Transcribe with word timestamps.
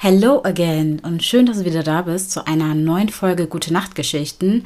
Hello 0.00 0.40
again 0.44 1.00
und 1.02 1.24
schön, 1.24 1.46
dass 1.46 1.58
du 1.58 1.64
wieder 1.64 1.82
da 1.82 2.02
bist 2.02 2.30
zu 2.30 2.46
einer 2.46 2.72
neuen 2.72 3.08
Folge 3.08 3.48
Gute 3.48 3.72
Nacht 3.72 3.96
Geschichten. 3.96 4.62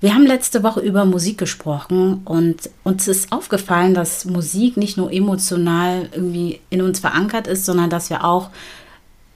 Wir 0.00 0.14
haben 0.14 0.24
letzte 0.26 0.62
Woche 0.62 0.80
über 0.80 1.04
Musik 1.04 1.36
gesprochen 1.36 2.22
und 2.24 2.70
uns 2.82 3.06
ist 3.06 3.30
aufgefallen, 3.30 3.92
dass 3.92 4.24
Musik 4.24 4.78
nicht 4.78 4.96
nur 4.96 5.12
emotional 5.12 6.08
irgendwie 6.12 6.60
in 6.70 6.80
uns 6.80 7.00
verankert 7.00 7.46
ist, 7.46 7.66
sondern 7.66 7.90
dass 7.90 8.08
wir 8.08 8.24
auch 8.24 8.48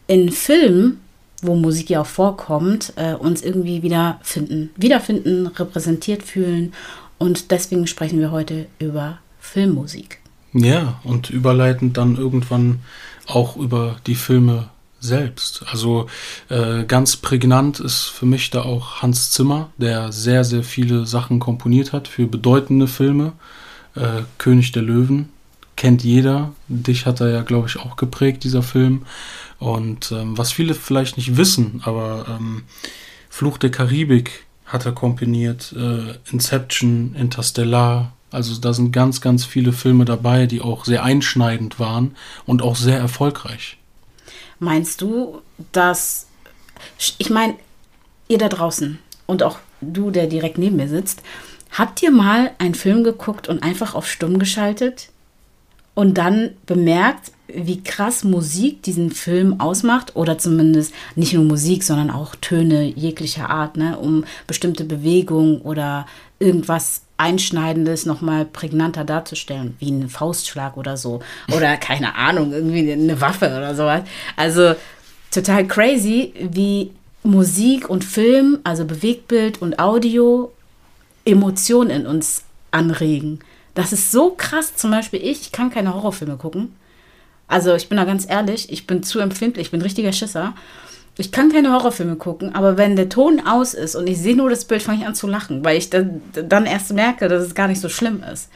in 0.07 0.33
Filmen, 0.33 0.99
wo 1.43 1.55
Musik 1.55 1.91
ja 1.91 2.01
auch 2.01 2.07
vorkommt, 2.07 2.95
äh, 2.97 3.13
uns 3.13 3.43
irgendwie 3.43 3.83
wiederfinden, 3.83 4.71
wiederfinden, 4.77 5.47
repräsentiert 5.49 6.23
fühlen. 6.23 6.73
Und 7.19 7.51
deswegen 7.51 7.87
sprechen 7.87 8.19
wir 8.19 8.31
heute 8.31 8.65
über 8.79 9.19
Filmmusik. 9.41 10.21
Ja, 10.55 11.01
und 11.05 11.29
überleitend 11.29 11.99
dann 11.99 12.17
irgendwann 12.17 12.81
auch 13.27 13.59
über 13.59 13.97
die 14.07 14.15
Filme 14.15 14.71
selbst. 15.01 15.65
Also 15.71 16.07
äh, 16.49 16.85
ganz 16.85 17.17
prägnant 17.17 17.81
ist 17.81 18.05
für 18.05 18.27
mich 18.27 18.51
da 18.51 18.63
auch 18.63 19.03
Hans 19.03 19.31
Zimmer, 19.31 19.71
der 19.77 20.13
sehr, 20.13 20.45
sehr 20.45 20.63
viele 20.63 21.07
Sachen 21.07 21.39
komponiert 21.39 21.93
hat 21.93 22.09
für 22.09 22.27
bedeutende 22.27 22.87
Filme. 22.89 23.33
Äh, 23.95 24.23
König 24.39 24.73
der 24.73 24.83
Löwen 24.83 25.29
kennt 25.77 26.03
jeder. 26.03 26.53
Dich 26.69 27.07
hat 27.07 27.21
er 27.21 27.31
ja, 27.31 27.43
glaube 27.43 27.69
ich, 27.69 27.79
auch 27.79 27.97
geprägt, 27.97 28.45
dieser 28.45 28.63
Film. 28.63 29.07
Und 29.59 30.13
ähm, 30.13 30.37
was 30.37 30.53
viele 30.53 30.75
vielleicht 30.75 31.17
nicht 31.17 31.37
wissen, 31.37 31.81
aber 31.85 32.27
ähm, 32.29 32.65
Fluch 33.31 33.59
der 33.59 33.71
Karibik 33.71 34.47
hat 34.67 34.87
er 34.87 34.93
komponiert, 34.93 35.73
äh, 35.77 36.15
Inception, 36.31 37.15
Interstellar. 37.15 38.13
Also 38.31 38.61
da 38.61 38.73
sind 38.73 38.93
ganz, 38.93 39.21
ganz 39.21 39.45
viele 39.45 39.73
Filme 39.73 40.05
dabei, 40.05 40.47
die 40.47 40.61
auch 40.61 40.85
sehr 40.85 41.03
einschneidend 41.03 41.81
waren 41.81 42.17
und 42.45 42.61
auch 42.61 42.77
sehr 42.77 42.99
erfolgreich. 42.99 43.79
Meinst 44.59 45.01
du, 45.01 45.41
dass, 45.73 46.27
ich 47.19 47.31
meine, 47.31 47.55
ihr 48.29 48.39
da 48.39 48.49
draußen 48.49 48.99
und 49.27 49.43
auch 49.43 49.59
du, 49.81 50.11
der 50.11 50.27
direkt 50.27 50.59
neben 50.59 50.77
mir 50.77 50.89
sitzt, 50.89 51.23
habt 51.71 52.03
ihr 52.03 52.11
mal 52.11 52.51
einen 52.59 52.75
Film 52.75 53.05
geguckt 53.05 53.49
und 53.49 53.63
einfach 53.63 53.95
auf 53.95 54.07
Stumm 54.09 54.39
geschaltet 54.39 55.11
und 55.95 56.19
dann 56.19 56.51
bemerkt, 56.67 57.33
wie 57.49 57.83
krass 57.83 58.25
Musik 58.25 58.83
diesen 58.83 59.11
Film 59.11 59.59
ausmacht 59.59 60.17
oder 60.17 60.39
zumindest 60.39 60.93
nicht 61.17 61.33
nur 61.33 61.45
Musik, 61.45 61.83
sondern 61.83 62.11
auch 62.11 62.37
Töne 62.37 62.85
jeglicher 62.85 63.49
Art, 63.49 63.77
ne, 63.77 63.99
um 63.99 64.25
bestimmte 64.47 64.85
Bewegungen 64.85 65.61
oder 65.61 66.07
irgendwas 66.39 67.03
Einschneidendes 67.19 68.07
nochmal 68.07 68.45
prägnanter 68.47 69.05
darzustellen, 69.05 69.77
wie 69.81 69.91
ein 69.91 70.09
Faustschlag 70.09 70.77
oder 70.77 70.97
so. 70.97 71.21
Oder 71.55 71.77
keine 71.79 72.15
Ahnung, 72.15 72.53
irgendwie 72.53 72.91
eine 72.91 73.21
Waffe 73.21 73.47
oder 73.47 73.75
sowas. 73.75 74.03
Also 74.37 74.75
total 75.31 75.67
crazy, 75.67 76.33
wie 76.39 76.93
Musik 77.25 77.91
und 77.91 78.05
Film, 78.05 78.61
also 78.65 78.85
Bewegtbild 78.85 79.61
und 79.61 79.79
Audio, 79.79 80.53
Emotionen 81.25 81.91
in 81.91 82.07
uns 82.07 82.45
anregen. 82.71 83.41
Das 83.75 83.93
ist 83.93 84.11
so 84.11 84.31
krass. 84.31 84.77
Zum 84.77 84.91
Beispiel 84.91 85.21
ich, 85.21 85.43
ich 85.43 85.53
kann 85.53 85.71
keine 85.71 85.95
Horrorfilme 85.95 86.37
gucken. 86.37 86.75
Also 87.49 87.75
ich 87.75 87.89
bin 87.89 87.97
da 87.97 88.05
ganz 88.05 88.29
ehrlich, 88.29 88.71
ich 88.71 88.87
bin 88.87 89.03
zu 89.03 89.21
empfindlich, 89.21 89.67
ich 89.67 89.71
bin 89.71 89.83
richtiger 89.83 90.13
Schisser. 90.13 90.55
Ich 91.21 91.33
kann 91.33 91.51
keine 91.51 91.73
Horrorfilme 91.73 92.15
gucken, 92.15 92.55
aber 92.55 92.77
wenn 92.77 92.95
der 92.95 93.09
Ton 93.09 93.43
aus 93.45 93.75
ist 93.75 93.97
und 93.97 94.07
ich 94.07 94.19
sehe 94.19 94.37
nur 94.37 94.51
das 94.51 94.65
Bild, 94.65 94.83
fange 94.83 95.01
ich 95.01 95.07
an 95.07 95.17
zu 95.17 95.27
lachen, 95.27 95.65
weil 95.65 95.77
ich 95.77 95.91
dann, 95.91 96.23
dann 96.33 96.65
erst 96.65 96.93
merke, 96.93 97.27
dass 97.27 97.43
es 97.43 97.57
gar 97.57 97.67
nicht 97.67 97.81
so 97.81 97.89
schlimm 97.89 98.23
ist. 98.33 98.49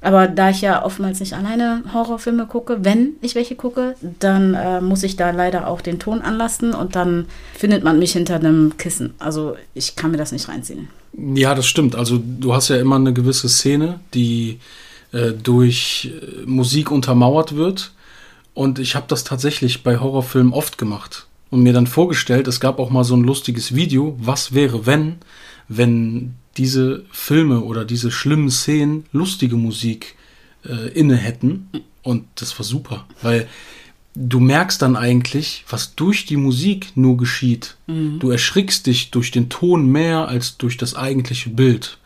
Aber 0.00 0.26
da 0.26 0.50
ich 0.50 0.62
ja 0.62 0.84
oftmals 0.84 1.20
nicht 1.20 1.34
alleine 1.34 1.84
Horrorfilme 1.94 2.46
gucke, 2.46 2.84
wenn 2.84 3.12
ich 3.20 3.36
welche 3.36 3.54
gucke, 3.54 3.94
dann 4.18 4.54
äh, 4.54 4.80
muss 4.80 5.04
ich 5.04 5.14
da 5.14 5.30
leider 5.30 5.68
auch 5.68 5.80
den 5.80 6.00
Ton 6.00 6.22
anlassen 6.22 6.74
und 6.74 6.96
dann 6.96 7.26
findet 7.54 7.84
man 7.84 8.00
mich 8.00 8.10
hinter 8.10 8.34
einem 8.34 8.76
Kissen. 8.78 9.14
Also 9.20 9.54
ich 9.72 9.94
kann 9.94 10.10
mir 10.10 10.16
das 10.16 10.32
nicht 10.32 10.48
reinziehen. 10.48 10.88
Ja, 11.12 11.54
das 11.54 11.66
stimmt. 11.66 11.94
Also 11.94 12.20
du 12.20 12.52
hast 12.52 12.68
ja 12.68 12.78
immer 12.78 12.96
eine 12.96 13.12
gewisse 13.12 13.48
Szene, 13.48 14.00
die 14.12 14.58
äh, 15.12 15.30
durch 15.30 16.10
äh, 16.20 16.46
Musik 16.46 16.90
untermauert 16.90 17.54
wird. 17.54 17.92
Und 18.54 18.80
ich 18.80 18.96
habe 18.96 19.06
das 19.06 19.22
tatsächlich 19.22 19.84
bei 19.84 19.98
Horrorfilmen 19.98 20.52
oft 20.52 20.78
gemacht 20.78 21.28
und 21.52 21.62
mir 21.62 21.74
dann 21.74 21.86
vorgestellt, 21.86 22.48
es 22.48 22.60
gab 22.60 22.78
auch 22.78 22.88
mal 22.88 23.04
so 23.04 23.14
ein 23.14 23.24
lustiges 23.24 23.74
Video, 23.74 24.16
was 24.18 24.54
wäre, 24.54 24.86
wenn, 24.86 25.16
wenn 25.68 26.34
diese 26.56 27.04
Filme 27.12 27.60
oder 27.60 27.84
diese 27.84 28.10
schlimmen 28.10 28.50
Szenen 28.50 29.04
lustige 29.12 29.56
Musik 29.56 30.16
äh, 30.64 30.88
inne 30.98 31.16
hätten. 31.16 31.68
Und 32.02 32.24
das 32.36 32.58
war 32.58 32.64
super, 32.64 33.06
weil 33.20 33.48
du 34.14 34.40
merkst 34.40 34.80
dann 34.80 34.96
eigentlich, 34.96 35.66
was 35.68 35.94
durch 35.94 36.24
die 36.24 36.38
Musik 36.38 36.92
nur 36.94 37.18
geschieht. 37.18 37.76
Mhm. 37.86 38.18
Du 38.18 38.30
erschrickst 38.30 38.86
dich 38.86 39.10
durch 39.10 39.30
den 39.30 39.50
Ton 39.50 39.86
mehr 39.86 40.28
als 40.28 40.56
durch 40.56 40.78
das 40.78 40.96
eigentliche 40.96 41.50
Bild. 41.50 41.98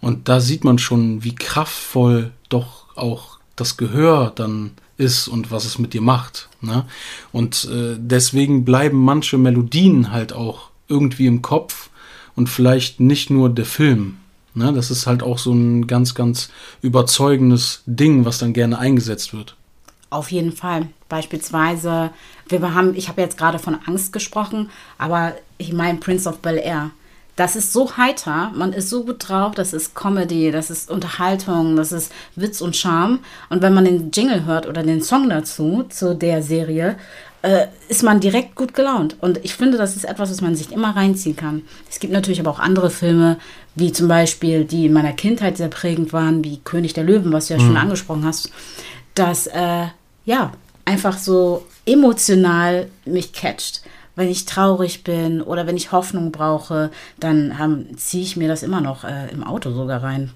Und 0.00 0.28
da 0.28 0.38
sieht 0.38 0.62
man 0.62 0.78
schon, 0.78 1.24
wie 1.24 1.34
kraftvoll 1.34 2.30
doch 2.48 2.96
auch 2.96 3.38
das 3.56 3.76
Gehör 3.76 4.30
dann 4.32 4.70
ist 4.96 5.28
und 5.28 5.50
was 5.50 5.64
es 5.64 5.78
mit 5.78 5.92
dir 5.92 6.00
macht. 6.00 6.48
Ne? 6.60 6.84
Und 7.32 7.68
äh, 7.70 7.96
deswegen 7.98 8.64
bleiben 8.64 8.98
manche 8.98 9.38
Melodien 9.38 10.12
halt 10.12 10.32
auch 10.32 10.70
irgendwie 10.88 11.26
im 11.26 11.42
Kopf 11.42 11.90
und 12.36 12.48
vielleicht 12.48 13.00
nicht 13.00 13.30
nur 13.30 13.50
der 13.50 13.66
Film. 13.66 14.18
Ne? 14.54 14.72
Das 14.72 14.90
ist 14.90 15.06
halt 15.06 15.22
auch 15.22 15.38
so 15.38 15.52
ein 15.52 15.86
ganz, 15.86 16.14
ganz 16.14 16.50
überzeugendes 16.82 17.82
Ding, 17.86 18.24
was 18.24 18.38
dann 18.38 18.52
gerne 18.52 18.78
eingesetzt 18.78 19.32
wird. 19.34 19.56
Auf 20.10 20.30
jeden 20.30 20.52
Fall. 20.52 20.88
Beispielsweise, 21.08 22.10
wir 22.48 22.74
haben, 22.74 22.94
ich 22.94 23.08
habe 23.08 23.20
jetzt 23.20 23.36
gerade 23.36 23.58
von 23.58 23.76
Angst 23.86 24.12
gesprochen, 24.12 24.70
aber 24.96 25.34
ich 25.58 25.72
meine 25.72 25.98
Prince 25.98 26.28
of 26.28 26.38
Bel 26.38 26.58
Air 26.58 26.92
das 27.36 27.56
ist 27.56 27.72
so 27.72 27.96
heiter, 27.96 28.52
man 28.54 28.72
ist 28.72 28.90
so 28.90 29.04
gut 29.04 29.28
drauf, 29.28 29.54
das 29.54 29.72
ist 29.72 29.94
Comedy, 29.94 30.50
das 30.52 30.70
ist 30.70 30.90
Unterhaltung, 30.90 31.74
das 31.74 31.90
ist 31.90 32.12
Witz 32.36 32.60
und 32.60 32.76
Charme. 32.76 33.20
Und 33.50 33.60
wenn 33.60 33.74
man 33.74 33.84
den 33.84 34.10
Jingle 34.12 34.44
hört 34.44 34.68
oder 34.68 34.82
den 34.82 35.02
Song 35.02 35.28
dazu, 35.28 35.84
zu 35.88 36.14
der 36.14 36.42
Serie, 36.42 36.96
äh, 37.42 37.66
ist 37.88 38.04
man 38.04 38.20
direkt 38.20 38.54
gut 38.54 38.72
gelaunt. 38.72 39.16
Und 39.20 39.44
ich 39.44 39.54
finde, 39.54 39.78
das 39.78 39.96
ist 39.96 40.04
etwas, 40.04 40.30
was 40.30 40.40
man 40.40 40.54
sich 40.54 40.70
immer 40.72 40.96
reinziehen 40.96 41.36
kann. 41.36 41.62
Es 41.90 41.98
gibt 41.98 42.12
natürlich 42.12 42.40
aber 42.40 42.50
auch 42.50 42.60
andere 42.60 42.88
Filme, 42.88 43.38
wie 43.74 43.92
zum 43.92 44.06
Beispiel, 44.06 44.64
die 44.64 44.86
in 44.86 44.92
meiner 44.92 45.12
Kindheit 45.12 45.56
sehr 45.56 45.68
prägend 45.68 46.12
waren, 46.12 46.44
wie 46.44 46.58
König 46.58 46.94
der 46.94 47.04
Löwen, 47.04 47.32
was 47.32 47.48
du 47.48 47.54
ja 47.54 47.60
mhm. 47.60 47.66
schon 47.66 47.76
angesprochen 47.76 48.24
hast, 48.24 48.50
dass, 49.14 49.48
äh, 49.48 49.86
ja, 50.24 50.52
einfach 50.84 51.18
so 51.18 51.66
emotional 51.84 52.88
mich 53.04 53.32
catcht 53.32 53.82
wenn 54.16 54.30
ich 54.30 54.44
traurig 54.44 55.04
bin 55.04 55.42
oder 55.42 55.66
wenn 55.66 55.76
ich 55.76 55.92
Hoffnung 55.92 56.32
brauche, 56.32 56.90
dann 57.18 57.86
ziehe 57.96 58.22
ich 58.22 58.36
mir 58.36 58.48
das 58.48 58.62
immer 58.62 58.80
noch 58.80 59.04
äh, 59.04 59.28
im 59.32 59.44
Auto 59.44 59.72
sogar 59.72 60.02
rein. 60.02 60.30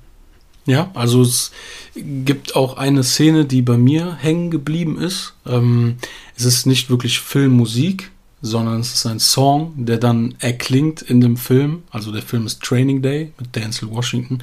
Ja, 0.67 0.91
also 0.93 1.23
es 1.23 1.51
gibt 1.97 2.55
auch 2.55 2.77
eine 2.77 3.03
Szene, 3.03 3.47
die 3.47 3.63
bei 3.63 3.79
mir 3.79 4.17
hängen 4.17 4.51
geblieben 4.51 5.01
ist. 5.01 5.33
Ähm, 5.47 5.97
es 6.37 6.45
ist 6.45 6.67
nicht 6.67 6.91
wirklich 6.91 7.21
Filmmusik, 7.21 8.11
sondern 8.43 8.81
es 8.81 8.93
ist 8.93 9.07
ein 9.07 9.19
Song, 9.19 9.73
der 9.77 9.97
dann 9.97 10.35
erklingt 10.41 11.01
in 11.01 11.23
dem 11.23 11.39
Film. 11.39 11.85
Also 11.91 12.13
der 12.13 12.21
Film 12.21 12.45
ist 12.45 12.63
Training 12.63 13.01
Day 13.01 13.33
mit 13.39 13.57
Denzel 13.57 13.91
Washington. 13.91 14.43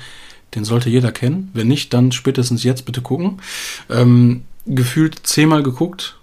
Den 0.55 0.65
sollte 0.65 0.89
jeder 0.89 1.11
kennen. 1.11 1.51
Wenn 1.53 1.67
nicht, 1.67 1.93
dann 1.93 2.11
spätestens 2.11 2.63
jetzt 2.63 2.85
bitte 2.85 3.01
gucken. 3.01 3.39
Ähm, 3.89 4.45
gefühlt 4.65 5.27
zehnmal 5.27 5.61
geguckt, 5.61 6.17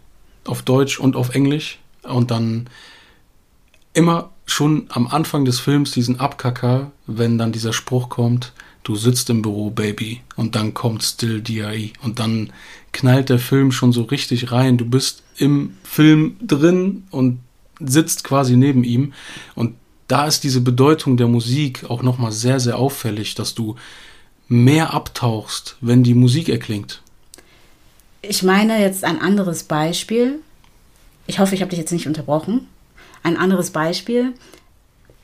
auf 0.44 0.62
Deutsch 0.62 0.98
und 0.98 1.14
auf 1.14 1.34
Englisch. 1.36 1.78
Und 2.02 2.32
dann 2.32 2.68
immer 3.94 4.30
schon 4.46 4.86
am 4.88 5.06
Anfang 5.06 5.44
des 5.44 5.60
Films 5.60 5.90
diesen 5.92 6.20
Abkacker, 6.20 6.90
wenn 7.06 7.38
dann 7.38 7.52
dieser 7.52 7.72
Spruch 7.72 8.08
kommt, 8.08 8.52
du 8.82 8.96
sitzt 8.96 9.30
im 9.30 9.42
Büro, 9.42 9.70
Baby, 9.70 10.20
und 10.36 10.54
dann 10.54 10.74
kommt 10.74 11.02
Still 11.02 11.40
DI 11.40 11.92
und 12.02 12.18
dann 12.18 12.52
knallt 12.92 13.28
der 13.28 13.38
Film 13.38 13.72
schon 13.72 13.92
so 13.92 14.02
richtig 14.02 14.52
rein. 14.52 14.76
Du 14.76 14.84
bist 14.84 15.22
im 15.36 15.76
Film 15.84 16.36
drin 16.42 17.04
und 17.10 17.40
sitzt 17.80 18.24
quasi 18.24 18.56
neben 18.56 18.84
ihm 18.84 19.12
und 19.54 19.74
da 20.08 20.26
ist 20.26 20.44
diese 20.44 20.60
Bedeutung 20.60 21.16
der 21.16 21.28
Musik 21.28 21.88
auch 21.88 22.02
nochmal 22.02 22.32
sehr, 22.32 22.60
sehr 22.60 22.78
auffällig, 22.78 23.34
dass 23.34 23.54
du 23.54 23.76
mehr 24.46 24.92
abtauchst, 24.92 25.76
wenn 25.80 26.02
die 26.02 26.14
Musik 26.14 26.48
erklingt. 26.50 27.00
Ich 28.20 28.42
meine 28.42 28.78
jetzt 28.80 29.04
ein 29.04 29.20
anderes 29.20 29.62
Beispiel. 29.64 30.40
Ich 31.26 31.38
hoffe, 31.38 31.54
ich 31.54 31.62
habe 31.62 31.70
dich 31.70 31.78
jetzt 31.78 31.92
nicht 31.92 32.06
unterbrochen. 32.06 32.68
Ein 33.22 33.36
anderes 33.36 33.70
Beispiel. 33.70 34.34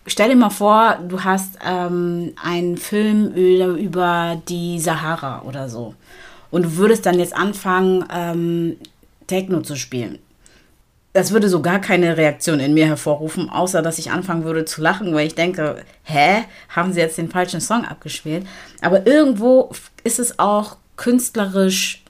Stell 0.07 0.31
dir 0.31 0.37
mal 0.37 0.51
vor, 0.51 0.99
du 1.07 1.23
hast 1.23 1.59
ähm, 1.65 2.33
einen 2.43 2.79
Film 2.79 3.33
über, 3.35 4.41
die 4.49 4.81
Sahara 4.81 5.43
oder 5.43 5.69
so. 5.69 5.95
Und 6.51 6.65
du 6.65 6.77
würdest 6.77 7.05
dann 7.05 7.19
jetzt 7.19 7.37
anfangen, 7.37 8.05
ähm, 8.11 8.77
Techno 9.27 9.61
zu 9.61 9.77
spielen. 9.77 10.19
Das 11.13 11.33
würde 11.33 11.49
so 11.49 11.61
gar 11.61 11.81
keine 11.81 12.17
Reaktion 12.17 12.61
in 12.61 12.75
mir 12.75 12.87
hervorrufen, 12.87 13.51
außer 13.51 13.83
dass 13.83 13.99
ich 13.99 14.11
anfangen 14.11 14.45
würde 14.45 14.65
zu 14.65 14.81
lachen, 14.81 15.15
weil 15.15 15.27
ich 15.27 15.35
denke, 15.35 15.85
hä, 16.05 16.45
haben 16.69 16.93
sie 16.93 17.01
jetzt 17.01 17.19
den 17.19 17.31
falschen 17.31 17.61
Song 17.61 17.85
abgespielt? 17.85 18.47
Aber 18.81 19.07
irgendwo 19.07 19.71
ist 20.05 20.19
es 20.19 20.39
auch 20.39 20.77
künstlerisch 20.97 22.05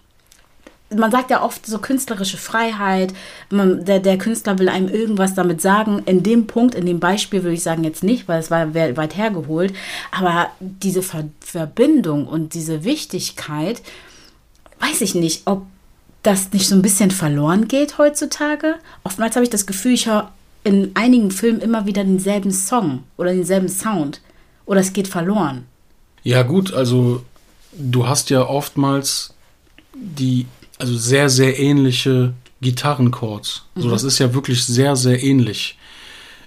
man 0.94 1.10
sagt 1.10 1.30
ja 1.30 1.42
oft 1.42 1.66
so 1.66 1.78
künstlerische 1.78 2.38
Freiheit, 2.38 3.12
man, 3.50 3.84
der, 3.84 4.00
der 4.00 4.16
Künstler 4.16 4.58
will 4.58 4.68
einem 4.68 4.88
irgendwas 4.88 5.34
damit 5.34 5.60
sagen. 5.60 6.02
In 6.06 6.22
dem 6.22 6.46
Punkt, 6.46 6.74
in 6.74 6.86
dem 6.86 7.00
Beispiel 7.00 7.42
würde 7.42 7.54
ich 7.54 7.62
sagen 7.62 7.84
jetzt 7.84 8.02
nicht, 8.02 8.26
weil 8.28 8.40
es 8.40 8.50
war 8.50 8.74
weit 8.74 9.16
hergeholt, 9.16 9.74
aber 10.10 10.50
diese 10.60 11.02
Ver 11.02 11.24
Verbindung 11.40 12.26
und 12.26 12.54
diese 12.54 12.84
Wichtigkeit, 12.84 13.82
weiß 14.80 15.00
ich 15.02 15.14
nicht, 15.14 15.42
ob 15.46 15.66
das 16.22 16.52
nicht 16.52 16.68
so 16.68 16.74
ein 16.74 16.82
bisschen 16.82 17.10
verloren 17.10 17.68
geht 17.68 17.98
heutzutage. 17.98 18.76
Oftmals 19.04 19.36
habe 19.36 19.44
ich 19.44 19.50
das 19.50 19.66
Gefühl, 19.66 19.92
ich 19.92 20.06
höre 20.06 20.30
in 20.64 20.90
einigen 20.94 21.30
Filmen 21.30 21.60
immer 21.60 21.86
wieder 21.86 22.04
denselben 22.04 22.50
Song 22.50 23.04
oder 23.16 23.32
denselben 23.32 23.68
Sound 23.68 24.20
oder 24.66 24.80
es 24.80 24.92
geht 24.92 25.08
verloren. 25.08 25.66
Ja 26.22 26.42
gut, 26.42 26.72
also 26.74 27.22
du 27.72 28.06
hast 28.06 28.30
ja 28.30 28.46
oftmals 28.46 29.34
die 29.94 30.46
also 30.78 30.96
sehr, 30.96 31.28
sehr 31.28 31.58
ähnliche 31.58 32.34
Gitarrenchords. 32.60 33.64
Mhm. 33.74 33.82
So, 33.82 33.90
das 33.90 34.04
ist 34.04 34.18
ja 34.18 34.34
wirklich 34.34 34.64
sehr, 34.64 34.96
sehr 34.96 35.22
ähnlich. 35.22 35.76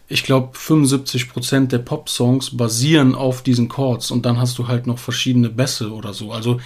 Ich 0.07 0.23
glaube, 0.23 0.57
75% 0.57 1.67
der 1.67 1.77
Pop-Songs 1.79 2.57
basieren 2.57 3.15
auf 3.15 3.43
diesen 3.43 3.69
Chords 3.69 4.11
und 4.11 4.25
dann 4.25 4.39
hast 4.39 4.57
du 4.57 4.67
halt 4.67 4.85
noch 4.85 4.99
verschiedene 4.99 5.49
Bässe 5.49 5.93
oder 5.93 6.13
so. 6.13 6.31
Also 6.33 6.59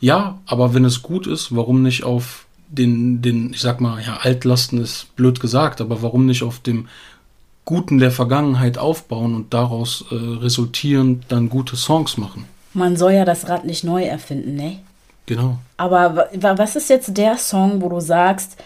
ja, 0.00 0.38
aber 0.46 0.74
wenn 0.74 0.84
es 0.84 1.02
gut 1.02 1.26
ist, 1.26 1.54
warum 1.54 1.82
nicht 1.82 2.04
auf 2.04 2.46
den, 2.68 3.22
den, 3.22 3.52
ich 3.52 3.60
sag 3.60 3.80
mal, 3.80 4.02
ja, 4.02 4.18
Altlasten 4.18 4.80
ist 4.80 5.14
blöd 5.16 5.40
gesagt, 5.40 5.80
aber 5.80 6.02
warum 6.02 6.26
nicht 6.26 6.42
auf 6.42 6.58
dem 6.58 6.88
Guten 7.64 7.98
der 7.98 8.10
Vergangenheit 8.10 8.78
aufbauen 8.78 9.34
und 9.34 9.52
daraus 9.52 10.04
äh, 10.10 10.14
resultierend 10.14 11.26
dann 11.28 11.48
gute 11.48 11.76
Songs 11.76 12.16
machen? 12.16 12.46
Man 12.74 12.96
soll 12.96 13.12
ja 13.12 13.24
das 13.24 13.48
Rad 13.48 13.64
nicht 13.64 13.84
neu 13.84 14.04
erfinden, 14.04 14.54
ne? 14.54 14.80
Genau. 15.28 15.58
Aber 15.76 16.28
was 16.40 16.74
ist 16.74 16.88
jetzt 16.88 17.16
der 17.16 17.36
Song, 17.36 17.82
wo 17.82 17.88
du 17.88 18.00
sagst, 18.00 18.56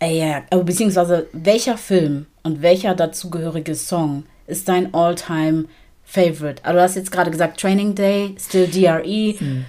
ey, 0.00 0.18
ja, 0.18 0.58
beziehungsweise 0.62 1.26
welcher 1.32 1.78
Film 1.78 2.26
und 2.42 2.60
welcher 2.60 2.94
dazugehörige 2.94 3.74
Song 3.74 4.24
ist 4.46 4.68
dein 4.68 4.92
All-Time 4.92 5.66
Favorite? 6.04 6.64
Also 6.64 6.76
du 6.76 6.82
hast 6.82 6.96
jetzt 6.96 7.12
gerade 7.12 7.30
gesagt 7.30 7.60
Training 7.60 7.94
Day, 7.94 8.34
Still 8.38 8.66
DRE. 8.66 9.34
Mhm. 9.38 9.64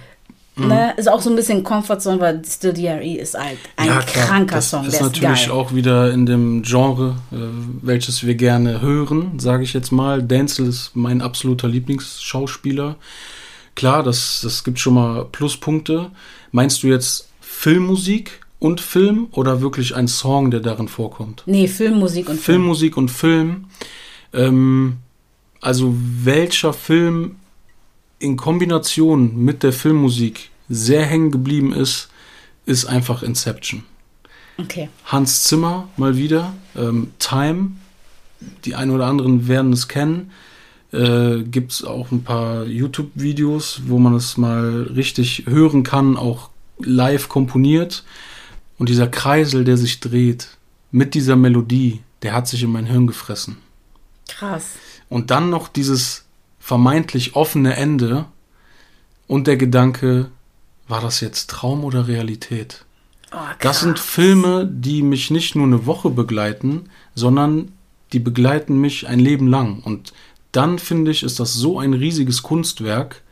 Ne, 0.56 0.92
ist 0.98 1.08
auch 1.08 1.22
so 1.22 1.30
ein 1.30 1.36
bisschen 1.36 1.62
Comfort 1.62 2.00
Song, 2.00 2.20
weil 2.20 2.42
Still 2.44 2.72
DRE 2.74 3.16
ist 3.16 3.38
halt 3.38 3.58
ein 3.76 3.86
ja, 3.86 4.00
kranker 4.00 4.56
das 4.56 4.70
Song. 4.70 4.84
Das 4.84 4.94
ist 4.94 5.00
natürlich 5.00 5.44
ist 5.44 5.50
auch 5.50 5.72
wieder 5.72 6.10
in 6.12 6.26
dem 6.26 6.62
Genre, 6.62 7.16
äh, 7.32 7.36
welches 7.80 8.26
wir 8.26 8.34
gerne 8.34 8.82
hören, 8.82 9.38
sage 9.38 9.62
ich 9.62 9.72
jetzt 9.72 9.92
mal. 9.92 10.22
Denzel 10.22 10.66
ist 10.66 10.90
mein 10.94 11.22
absoluter 11.22 11.68
Lieblingsschauspieler. 11.68 12.96
Klar, 13.74 14.02
das, 14.02 14.40
das 14.42 14.64
gibt 14.64 14.78
schon 14.78 14.94
mal 14.94 15.24
Pluspunkte. 15.24 16.10
Meinst 16.52 16.82
du 16.82 16.88
jetzt 16.88 17.28
Filmmusik 17.40 18.40
und 18.58 18.80
Film 18.80 19.28
oder 19.32 19.60
wirklich 19.60 19.94
ein 19.94 20.08
Song, 20.08 20.50
der 20.50 20.60
darin 20.60 20.88
vorkommt? 20.88 21.42
Nee, 21.46 21.66
Filmmusik 21.66 22.28
und 22.28 22.36
Film. 22.36 22.44
Filmmusik 22.44 22.96
und 22.96 23.10
Film. 23.10 23.66
Ähm, 24.32 24.98
also 25.60 25.94
welcher 25.96 26.72
Film 26.72 27.36
in 28.18 28.36
Kombination 28.36 29.44
mit 29.44 29.62
der 29.62 29.72
Filmmusik 29.72 30.50
sehr 30.68 31.04
hängen 31.04 31.30
geblieben 31.30 31.72
ist, 31.72 32.08
ist 32.66 32.84
einfach 32.84 33.22
Inception. 33.22 33.82
Okay. 34.58 34.88
Hans 35.06 35.44
Zimmer 35.44 35.88
mal 35.96 36.16
wieder. 36.16 36.54
Ähm, 36.76 37.12
Time. 37.18 37.72
Die 38.64 38.74
einen 38.74 38.90
oder 38.90 39.06
anderen 39.06 39.48
werden 39.48 39.72
es 39.72 39.88
kennen. 39.88 40.30
Äh, 40.92 41.42
Gibt 41.42 41.72
es 41.72 41.84
auch 41.84 42.10
ein 42.10 42.24
paar 42.24 42.64
YouTube-Videos, 42.64 43.82
wo 43.86 43.98
man 43.98 44.14
es 44.14 44.36
mal 44.36 44.90
richtig 44.94 45.44
hören 45.46 45.82
kann, 45.82 46.16
auch 46.16 46.50
live 46.78 47.28
komponiert. 47.28 48.04
Und 48.78 48.88
dieser 48.88 49.08
Kreisel, 49.08 49.64
der 49.64 49.76
sich 49.76 50.00
dreht, 50.00 50.56
mit 50.90 51.14
dieser 51.14 51.36
Melodie, 51.36 52.00
der 52.22 52.32
hat 52.32 52.48
sich 52.48 52.62
in 52.62 52.72
mein 52.72 52.86
Hirn 52.86 53.06
gefressen. 53.06 53.58
Krass. 54.28 54.70
Und 55.08 55.30
dann 55.30 55.50
noch 55.50 55.68
dieses 55.68 56.24
vermeintlich 56.58 57.36
offene 57.36 57.76
Ende 57.76 58.26
und 59.26 59.46
der 59.46 59.56
Gedanke, 59.56 60.30
war 60.88 61.00
das 61.00 61.20
jetzt 61.20 61.50
Traum 61.50 61.84
oder 61.84 62.08
Realität? 62.08 62.84
Oh, 63.32 63.36
das 63.60 63.80
sind 63.80 63.98
Filme, 63.98 64.68
die 64.70 65.02
mich 65.02 65.30
nicht 65.30 65.54
nur 65.54 65.66
eine 65.66 65.86
Woche 65.86 66.10
begleiten, 66.10 66.90
sondern 67.14 67.72
die 68.12 68.18
begleiten 68.18 68.80
mich 68.80 69.06
ein 69.06 69.20
Leben 69.20 69.46
lang. 69.46 69.80
Und 69.84 70.12
dann 70.52 70.78
finde 70.78 71.10
ich, 71.10 71.22
ist 71.22 71.40
das 71.40 71.54
so 71.54 71.78
ein 71.78 71.94
riesiges 71.94 72.42
Kunstwerk, 72.42 73.22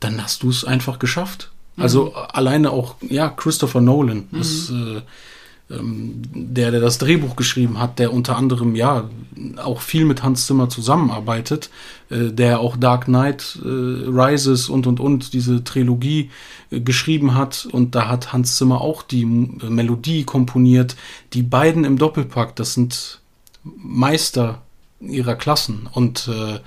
dann 0.00 0.22
hast 0.22 0.42
du 0.42 0.50
es 0.50 0.64
einfach 0.64 0.98
geschafft. 0.98 1.50
Also 1.76 2.06
mhm. 2.06 2.12
alleine 2.32 2.70
auch, 2.70 2.96
ja, 3.00 3.28
Christopher 3.28 3.80
Nolan 3.80 4.28
mhm. 4.30 4.40
ist 4.40 4.70
äh, 4.70 5.02
ähm, 5.70 6.22
der, 6.34 6.70
der 6.70 6.80
das 6.80 6.98
Drehbuch 6.98 7.36
geschrieben 7.36 7.78
hat, 7.78 7.98
der 7.98 8.12
unter 8.12 8.36
anderem 8.36 8.74
ja 8.74 9.08
auch 9.56 9.80
viel 9.80 10.04
mit 10.04 10.22
Hans 10.22 10.46
Zimmer 10.46 10.68
zusammenarbeitet, 10.68 11.70
äh, 12.10 12.30
der 12.30 12.60
auch 12.60 12.76
Dark 12.76 13.06
Knight 13.06 13.58
äh, 13.64 13.68
Rises 13.68 14.68
und 14.68 14.86
und 14.86 15.00
und 15.00 15.32
diese 15.32 15.64
Trilogie 15.64 16.30
äh, 16.70 16.80
geschrieben 16.80 17.34
hat 17.34 17.66
und 17.70 17.94
da 17.94 18.08
hat 18.08 18.32
Hans 18.32 18.56
Zimmer 18.58 18.82
auch 18.82 19.02
die 19.02 19.22
äh, 19.22 19.70
Melodie 19.70 20.24
komponiert. 20.24 20.96
Die 21.32 21.42
beiden 21.42 21.84
im 21.84 21.96
Doppelpack, 21.96 22.54
das 22.56 22.74
sind 22.74 23.20
Meister 23.62 24.63
ihrer 25.08 25.34
Klassen 25.34 25.88
und 25.92 26.28
äh, 26.28 26.60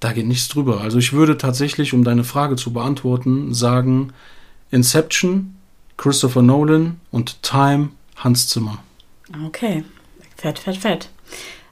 da 0.00 0.12
geht 0.12 0.26
nichts 0.26 0.48
drüber. 0.48 0.80
Also 0.80 0.98
ich 0.98 1.12
würde 1.12 1.38
tatsächlich, 1.38 1.94
um 1.94 2.04
deine 2.04 2.24
Frage 2.24 2.56
zu 2.56 2.72
beantworten, 2.72 3.54
sagen 3.54 4.12
Inception, 4.70 5.56
Christopher 5.96 6.42
Nolan 6.42 7.00
und 7.10 7.42
Time, 7.42 7.90
Hans 8.16 8.48
Zimmer. 8.48 8.82
Okay, 9.46 9.84
fett, 10.36 10.58
fett, 10.58 10.76
fett. 10.76 11.08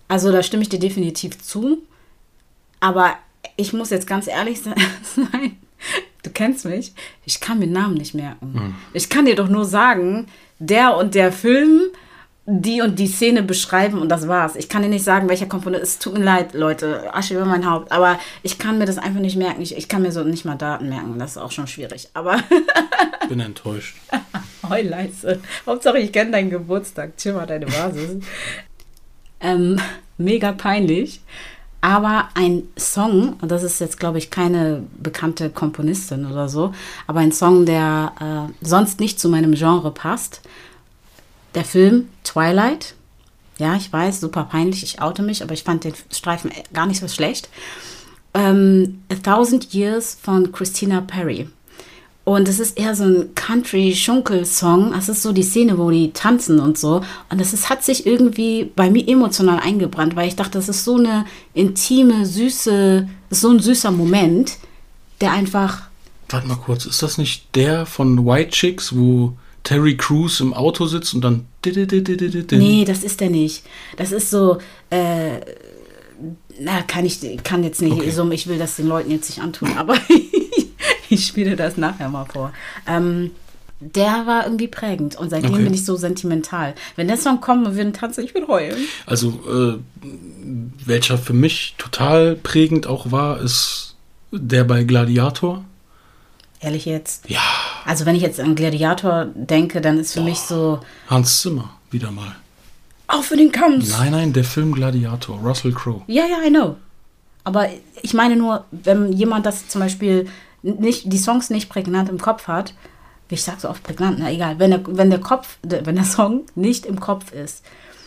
Also 0.09 0.33
da 0.33 0.43
stimme 0.43 0.62
ich 0.62 0.69
dir 0.69 0.78
definitiv 0.78 1.43
zu. 1.43 1.78
Aber 2.81 3.14
ich 3.57 3.73
muss 3.73 3.90
jetzt 3.90 4.07
ganz 4.07 4.26
ehrlich 4.26 4.61
sein, 4.62 5.57
du 6.23 6.31
kennst 6.31 6.64
mich, 6.64 6.93
ich 7.25 7.40
kann 7.40 7.59
mir 7.59 7.66
Namen 7.66 7.95
nicht 7.95 8.14
merken. 8.14 8.52
Mhm. 8.52 8.75
Ich 8.93 9.09
kann 9.09 9.26
dir 9.26 9.37
doch 9.37 9.49
nur 9.49 9.64
sagen, 9.64 10.26
der 10.59 10.97
und 10.97 11.14
der 11.14 11.33
Film 11.33 11.83
die 12.44 12.82
und 12.82 12.99
die 12.99 13.06
Szene 13.06 13.42
beschreiben 13.42 13.99
und 13.99 14.08
das 14.08 14.26
war's. 14.26 14.56
Ich 14.56 14.68
kann 14.68 14.82
dir 14.82 14.88
nicht 14.88 15.04
sagen, 15.04 15.28
welcher 15.28 15.46
Komponist. 15.46 15.82
Es 15.82 15.99
tut 16.00 16.14
mir 16.14 16.25
leid, 16.25 16.54
Leute. 16.54 17.14
Asche 17.14 17.34
über 17.34 17.44
mein 17.44 17.70
Haupt. 17.70 17.92
Aber 17.92 18.18
ich 18.42 18.58
kann 18.58 18.78
mir 18.78 18.87
das 18.87 18.99
einfach 18.99 19.20
nicht 19.20 19.37
merken. 19.37 19.62
Ich, 19.62 19.76
ich 19.76 19.88
kann 19.88 20.02
mir 20.02 20.11
so 20.11 20.25
nicht 20.25 20.44
mal 20.44 20.56
Daten 20.56 20.88
merken. 20.88 21.18
Das 21.20 21.32
ist 21.32 21.38
auch 21.38 21.52
schon 21.52 21.68
schwierig. 21.68 22.08
Aber. 22.14 22.38
Bin 23.28 23.38
enttäuscht. 23.38 23.96
Heuleise. 24.68 25.40
Hauptsache, 25.66 25.99
ich 25.99 26.11
kenne 26.11 26.32
deinen 26.32 26.50
Geburtstag. 26.50 27.16
Chill 27.16 27.34
mal 27.34 27.46
deine 27.46 27.66
Basis. 27.66 28.16
ähm, 29.40 29.80
mega 30.18 30.50
peinlich. 30.50 31.20
Aber 31.80 32.28
ein 32.34 32.64
Song, 32.76 33.34
und 33.40 33.50
das 33.50 33.62
ist 33.62 33.80
jetzt, 33.80 33.99
glaube 33.99 34.18
ich, 34.18 34.30
keine 34.30 34.84
bekannte 34.99 35.50
Komponistin 35.50 36.26
oder 36.26 36.49
so, 36.49 36.72
aber 37.08 37.18
ein 37.18 37.32
Song, 37.32 37.66
der 37.66 38.12
äh, 38.20 38.64
sonst 38.64 39.00
nicht 39.00 39.18
zu 39.18 39.28
meinem 39.28 39.52
Genre 39.54 39.90
passt 39.90 40.42
der 41.54 41.64
Film 41.64 42.09
Twilight. 42.25 42.94
Ja, 43.59 43.76
ich 43.76 43.92
weiß, 43.92 44.21
super 44.21 44.44
peinlich, 44.44 44.82
ich 44.82 45.00
oute 45.00 45.23
mich, 45.23 45.42
aber 45.42 45.54
ich 45.54 45.62
fand 45.62 45.85
den 45.85 45.94
Streifen 46.11 46.50
gar 46.73 46.87
nicht 46.87 47.00
so 47.00 47.09
schlecht. 47.09 47.49
Ähm, 48.35 49.02
A 49.11 49.14
Thousand 49.16 49.75
Years 49.75 50.16
von 50.21 50.52
Christina 50.52 51.00
Perry. 51.02 51.49
Und 52.25 52.49
es 52.49 52.61
ist 52.61 52.78
eher 52.78 52.94
so 52.94 53.04
ein 53.04 53.35
Country-Schunkel-Song. 53.35 54.94
Es 54.94 55.09
ist 55.09 55.23
so 55.23 55.32
die 55.32 55.42
Szene, 55.42 55.76
wo 55.76 55.90
die 55.90 56.12
tanzen 56.12 56.61
und 56.61 56.78
so. 56.78 57.02
Und 57.30 57.40
es 57.40 57.52
ist, 57.52 57.68
hat 57.68 57.82
sich 57.82 58.06
irgendwie 58.06 58.71
bei 58.76 58.90
mir 58.90 59.06
emotional 59.09 59.59
eingebrannt, 59.59 60.14
weil 60.14 60.28
ich 60.28 60.37
dachte, 60.37 60.52
das 60.52 60.68
ist 60.68 60.85
so 60.85 60.97
eine 60.97 61.25
intime, 61.52 62.25
süße, 62.25 63.09
so 63.30 63.50
ein 63.50 63.59
süßer 63.59 63.90
Moment, 63.90 64.59
der 65.21 65.32
einfach. 65.32 65.82
Warte 66.28 66.47
mal 66.47 66.56
kurz, 66.56 66.87
ist 66.87 67.02
das 67.02 67.18
nicht 67.18 67.54
der 67.56 67.87
von 67.87 68.25
White 68.25 68.50
Chicks, 68.50 68.97
wo 68.97 69.35
Terry 69.64 69.97
Crews 69.97 70.40
im 70.40 70.54
Auto 70.54 70.87
sitzt 70.87 71.14
und 71.14 71.23
dann. 71.23 71.47
Nee, 72.50 72.85
das 72.85 73.04
ist 73.04 73.21
der 73.21 73.31
nicht. 73.31 73.64
Das 73.97 74.12
ist 74.12 74.31
so. 74.31 74.59
Äh, 74.90 75.40
na, 76.61 76.83
kann 76.83 77.04
ich 77.04 77.21
kann 77.42 77.64
jetzt 77.64 77.81
nicht 77.81 77.92
okay. 77.92 78.11
so, 78.11 78.31
ich 78.31 78.47
will 78.47 78.59
das 78.59 78.76
den 78.76 78.87
Leuten 78.87 79.11
jetzt 79.11 79.28
nicht 79.31 79.40
antun, 79.40 79.71
aber 79.76 79.97
Ich 81.12 81.26
spiele 81.26 81.57
das 81.57 81.76
nachher 81.76 82.09
mal 82.09 82.25
vor. 82.25 82.52
Ähm, 82.87 83.33
der 83.81 84.26
war 84.26 84.45
irgendwie 84.45 84.69
prägend 84.69 85.16
und 85.16 85.28
seitdem 85.28 85.54
Okay. 85.54 85.64
bin 85.64 85.75
ich 85.75 85.85
so 85.85 85.97
sentimental. 85.97 86.75
Wenn 86.97 87.09
der 87.09 87.19
Song 87.19 87.40
kommt 87.40 87.66
und 87.66 87.73
wir 87.73 87.78
würden 87.78 87.92
tanzen, 87.92 88.25
ich 88.25 88.33
würde 88.33 88.49
heulen. 88.49 88.87
Also, 89.07 89.28
äh, 89.47 90.07
welcher 90.87 91.19
für 91.19 91.33
mich 91.35 91.75
total 91.78 92.37
prägend 92.37 92.87
auch 92.87 93.11
war, 93.11 93.40
ist 93.40 93.97
der 94.31 94.64
bei 94.64 94.85
Gladiator. 94.85 95.64
Ehrlich 96.61 96.87
jetzt. 96.87 97.28
Ja, 97.28 97.40
Also 97.85 98.07
wenn 98.07 98.15
ich 98.15 98.23
jetzt 98.23 98.41
an 98.41 98.55
Gladiator 98.55 99.27
denke, 99.35 99.81
dann 99.81 99.99
ist 99.99 100.12
für 100.15 100.21
mich 100.21 100.39
so, 100.39 100.81
Hans 101.09 101.41
Zimmer, 101.43 101.71
wieder 101.91 102.11
mal. 102.11 102.37
auch 103.09 103.23
für 103.25 103.37
den 103.37 103.53
Kampf. 103.53 103.89
Nein, 103.99 104.12
nein, 104.12 104.33
der 104.33 104.45
Film 104.45 104.73
Gladiator, 104.73 105.39
Russell 105.41 105.73
Crowe. 105.73 106.03
Ja, 106.07 106.25
ja, 106.27 106.39
I 106.47 106.51
know. 106.51 106.77
Aber 107.45 107.69
ich 108.03 108.15
meine 108.15 108.37
nur, 108.37 108.65
wenn 108.71 109.12
jemand 109.12 109.47
das 109.47 109.69
zum 109.69 109.81
Beispiel 109.81 110.29
nicht, 110.62 111.12
die 111.12 111.19
Songs 111.19 111.51
nicht 111.51 111.69
prägnant 111.69 112.09
im 112.09 112.19
Kopf 112.19 112.47
hat, 112.47 112.73
wie 113.29 113.35
ich 113.35 113.43
sag 113.43 113.61
so 113.61 113.69
oft 113.69 113.83
prägnant, 113.83 114.19
na 114.21 114.31
egal, 114.31 114.59
wenn 114.61 114.71
der, 114.71 114.81
wenn 114.87 115.11
der 115.11 115.21
Kopf, 115.21 115.57
wenn 115.62 115.97
der 115.97 116.05
Song 116.05 116.43
nicht 116.55 116.87
im 116.87 117.01
Kopf 117.01 117.33
ist, 117.33 117.65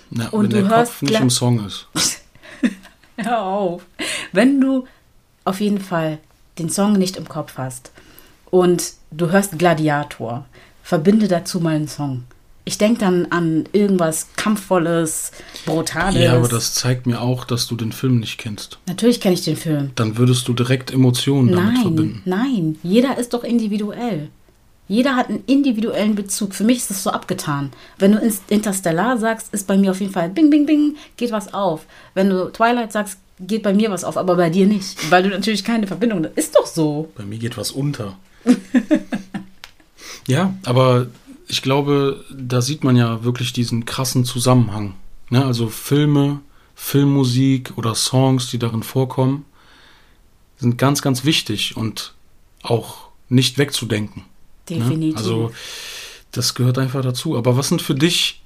Na, 0.10 0.30
Und 0.30 0.44
wenn 0.44 0.50
du 0.64 0.68
der 0.68 0.78
hörst 0.78 0.92
Kopf 0.94 1.02
nicht 1.02 1.20
im 1.20 1.30
Song 1.30 1.66
ist. 1.66 1.88
hör 3.18 3.42
auf. 3.42 3.82
Wenn 4.32 4.62
du 4.62 4.86
auf 5.44 5.60
jeden 5.60 5.82
Fall 5.82 6.20
den 6.60 6.70
Song 6.70 6.94
nicht 6.94 7.18
im 7.18 7.28
Kopf 7.28 7.58
hast 7.58 7.92
und 8.56 8.94
du 9.12 9.32
hörst 9.32 9.60
Gladiator, 9.60 10.46
verbinde 10.82 11.28
dazu 11.28 11.60
mal 11.60 11.76
einen 11.76 11.90
Song. 11.90 12.24
Ich 12.64 12.78
denke 12.78 13.00
dann 13.02 13.28
an 13.30 13.66
irgendwas 13.74 14.28
Kampfvolles, 14.38 15.34
Brutales. 15.66 16.24
Ja, 16.24 16.36
aber 16.38 16.48
das 16.48 16.74
zeigt 16.74 17.06
mir 17.06 17.20
auch, 17.22 17.44
dass 17.44 17.68
du 17.68 17.76
den 17.76 17.92
Film 17.92 18.22
nicht 18.22 18.38
kennst. 18.38 18.80
Natürlich 18.88 19.20
kenne 19.20 19.36
ich 19.36 19.44
den 19.44 19.58
Film. 19.58 19.92
Dann 19.96 20.18
würdest 20.18 20.48
du 20.48 20.54
direkt 20.54 20.92
Emotionen 20.92 21.52
damit 21.52 21.74
Nein, 21.74 21.82
verbinden. 21.82 22.22
nein, 22.24 22.78
jeder 22.82 23.18
ist 23.18 23.34
doch 23.34 23.44
individuell. 23.44 24.30
Jeder 24.88 25.16
hat 25.16 25.30
einen 25.30 25.44
individuellen 25.48 26.16
Bezug. 26.16 26.56
Für 26.56 26.64
mich 26.64 26.78
ist 26.78 26.92
das 26.92 27.04
so 27.04 27.10
abgetan. 27.10 27.72
Wenn 28.00 28.14
du 28.14 28.32
Interstellar 28.48 29.18
sagst, 29.18 29.54
ist 29.54 29.68
bei 29.68 29.78
mir 29.78 29.92
auf 29.92 30.00
jeden 30.00 30.14
Fall 30.14 30.30
bing, 30.30 30.50
bing, 30.50 30.66
bing, 30.66 30.96
geht 31.18 31.32
was 31.32 31.54
auf. 31.54 31.86
Wenn 32.14 32.30
du 32.30 32.52
Twilight 32.52 32.92
sagst, 32.92 33.18
geht 33.40 33.64
bei 33.64 33.74
mir 33.74 33.92
was 33.92 34.04
auf, 34.04 34.18
aber 34.18 34.36
bei 34.36 34.50
dir 34.50 34.66
nicht. 34.66 35.12
Weil 35.12 35.24
du 35.24 35.30
natürlich 35.30 35.64
keine 35.64 35.88
Verbindung 35.88 36.24
Das 36.24 36.32
ist 36.36 36.55
so. 36.76 37.12
Bei 37.16 37.24
mir 37.24 37.40
geht 37.40 37.58
was 37.58 37.72
unter. 37.72 38.18
ja, 40.28 40.56
aber 40.64 41.08
ich 41.48 41.62
glaube, 41.62 42.24
da 42.32 42.62
sieht 42.62 42.84
man 42.84 42.96
ja 42.96 43.24
wirklich 43.24 43.54
diesen 43.54 43.86
krassen 43.86 44.26
Zusammenhang. 44.26 44.96
Ne? 45.30 45.46
Also 45.46 45.70
Filme, 45.70 46.42
Filmmusik 46.76 47.74
oder 47.78 47.96
Songs, 47.96 48.50
die 48.50 48.60
darin 48.60 48.84
vorkommen, 48.84 49.46
sind 50.58 50.78
ganz, 50.78 51.02
ganz 51.02 51.26
wichtig 51.26 51.78
und 51.78 52.14
auch 52.62 53.10
nicht 53.30 53.58
wegzudenken. 53.58 54.24
Ne? 54.70 54.78
Definitiv. 54.78 55.18
Also 55.18 55.52
das 56.32 56.54
gehört 56.54 56.78
einfach 56.78 57.02
dazu. 57.02 57.38
Aber 57.38 57.58
was 57.58 57.70
sind 57.70 57.82
für 57.82 57.96
dich, 57.96 58.42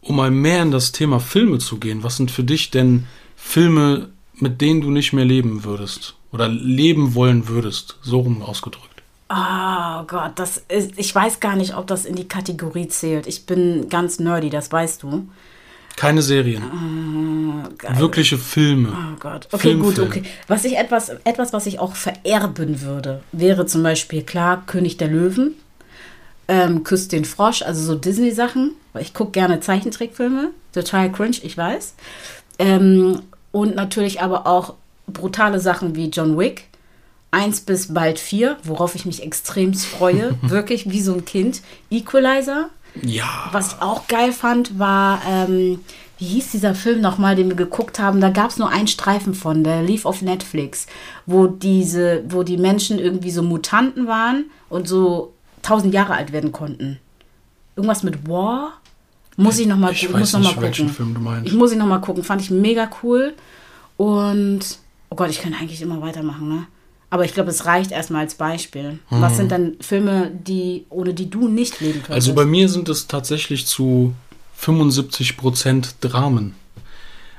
um 0.00 0.16
mal 0.16 0.30
mehr 0.30 0.62
in 0.62 0.70
das 0.70 0.92
Thema 0.92 1.20
Filme 1.20 1.58
zu 1.58 1.78
gehen, 1.78 2.02
was 2.02 2.16
sind 2.16 2.30
für 2.30 2.44
dich 2.44 2.70
denn 2.70 3.06
Filme, 3.36 4.10
mit 4.40 4.60
denen 4.60 4.80
du 4.80 4.90
nicht 4.90 5.12
mehr 5.12 5.24
leben 5.24 5.64
würdest 5.64 6.14
oder 6.32 6.48
leben 6.48 7.14
wollen 7.14 7.48
würdest, 7.48 7.96
so 8.02 8.20
rum 8.20 8.42
ausgedrückt? 8.42 8.86
Oh 9.28 10.02
Gott, 10.08 10.32
das 10.36 10.62
ist, 10.68 10.92
ich 10.96 11.14
weiß 11.14 11.38
gar 11.40 11.54
nicht, 11.56 11.76
ob 11.76 11.86
das 11.86 12.04
in 12.04 12.16
die 12.16 12.26
Kategorie 12.26 12.88
zählt. 12.88 13.26
Ich 13.26 13.46
bin 13.46 13.88
ganz 13.88 14.18
nerdy, 14.18 14.50
das 14.50 14.72
weißt 14.72 15.02
du. 15.04 15.28
Keine 15.96 16.22
Serien, 16.22 16.62
Geil. 17.76 17.98
wirkliche 17.98 18.38
Filme. 18.38 18.88
Oh 18.90 19.16
Gott. 19.20 19.48
Okay, 19.52 19.74
gut, 19.74 19.94
Filmfilm. 19.96 20.08
okay. 20.08 20.22
Was 20.48 20.64
ich 20.64 20.78
etwas, 20.78 21.10
etwas, 21.24 21.52
was 21.52 21.66
ich 21.66 21.78
auch 21.78 21.94
vererben 21.94 22.80
würde, 22.80 23.22
wäre 23.32 23.66
zum 23.66 23.82
Beispiel 23.82 24.22
klar 24.22 24.64
König 24.66 24.96
der 24.96 25.08
Löwen, 25.08 25.54
ähm, 26.48 26.84
Küsst 26.84 27.12
den 27.12 27.24
Frosch, 27.24 27.62
also 27.62 27.82
so 27.84 27.94
Disney-Sachen. 27.96 28.72
Ich 28.98 29.14
gucke 29.14 29.32
gerne 29.32 29.60
Zeichentrickfilme. 29.60 30.50
Total 30.72 31.12
cringe, 31.12 31.36
ich 31.42 31.56
weiß. 31.56 31.94
Ähm, 32.58 33.20
und 33.52 33.74
natürlich 33.74 34.20
aber 34.20 34.46
auch 34.46 34.74
brutale 35.06 35.60
Sachen 35.60 35.96
wie 35.96 36.08
John 36.08 36.38
Wick. 36.38 36.64
Eins 37.32 37.60
bis 37.60 37.94
bald 37.94 38.18
vier, 38.18 38.56
worauf 38.64 38.94
ich 38.94 39.06
mich 39.06 39.22
extremst 39.22 39.86
freue. 39.86 40.36
Wirklich 40.42 40.90
wie 40.90 41.00
so 41.00 41.14
ein 41.14 41.24
Kind. 41.24 41.62
Equalizer. 41.90 42.70
Ja, 43.02 43.48
Was 43.52 43.68
ich 43.68 43.82
auch 43.82 44.08
geil 44.08 44.32
fand, 44.32 44.80
war, 44.80 45.22
ähm, 45.28 45.80
wie 46.18 46.26
hieß 46.26 46.50
dieser 46.50 46.74
Film 46.74 47.00
nochmal, 47.00 47.36
den 47.36 47.48
wir 47.48 47.56
geguckt 47.56 48.00
haben? 48.00 48.20
Da 48.20 48.30
gab 48.30 48.50
es 48.50 48.58
nur 48.58 48.68
einen 48.68 48.88
Streifen 48.88 49.32
von, 49.32 49.62
der 49.62 49.82
lief 49.82 50.06
auf 50.06 50.22
Netflix, 50.22 50.86
wo 51.24 51.46
diese, 51.46 52.24
wo 52.28 52.42
die 52.42 52.56
Menschen 52.56 52.98
irgendwie 52.98 53.30
so 53.30 53.42
Mutanten 53.42 54.08
waren 54.08 54.46
und 54.68 54.88
so 54.88 55.32
tausend 55.62 55.94
Jahre 55.94 56.14
alt 56.14 56.32
werden 56.32 56.52
konnten. 56.52 56.98
Irgendwas 57.76 58.02
mit 58.02 58.28
War? 58.28 58.79
Muss 59.42 59.58
ich 59.58 59.66
nochmal 59.66 59.92
Ich 59.92 60.08
muss 60.08 60.20
weiß 60.20 60.32
noch 60.34 60.40
mal 60.40 60.48
nicht, 60.48 60.60
welchen 60.60 60.86
gucken. 60.86 60.94
Film 60.94 61.14
du 61.14 61.20
meinst. 61.20 61.46
Ich 61.46 61.54
muss 61.54 61.72
ihn 61.72 61.78
nochmal 61.78 62.00
gucken. 62.00 62.24
Fand 62.24 62.42
ich 62.42 62.50
mega 62.50 62.90
cool. 63.02 63.34
Und, 63.96 64.60
oh 65.10 65.16
Gott, 65.16 65.30
ich 65.30 65.40
kann 65.40 65.54
eigentlich 65.54 65.82
immer 65.82 66.00
weitermachen, 66.00 66.48
ne? 66.48 66.66
Aber 67.10 67.24
ich 67.24 67.34
glaube, 67.34 67.50
es 67.50 67.66
reicht 67.66 67.90
erstmal 67.90 68.22
als 68.22 68.36
Beispiel. 68.36 69.00
Was 69.10 69.36
sind 69.36 69.50
dann 69.50 69.74
Filme, 69.80 70.30
die, 70.32 70.86
ohne 70.90 71.12
die 71.12 71.28
du 71.28 71.48
nicht 71.48 71.80
leben 71.80 71.94
könntest? 71.94 72.12
also 72.12 72.34
bei 72.34 72.44
mir 72.44 72.68
sind 72.68 72.88
es 72.88 73.08
tatsächlich 73.08 73.66
zu 73.66 74.14
75% 74.60 75.94
Dramen. 76.00 76.54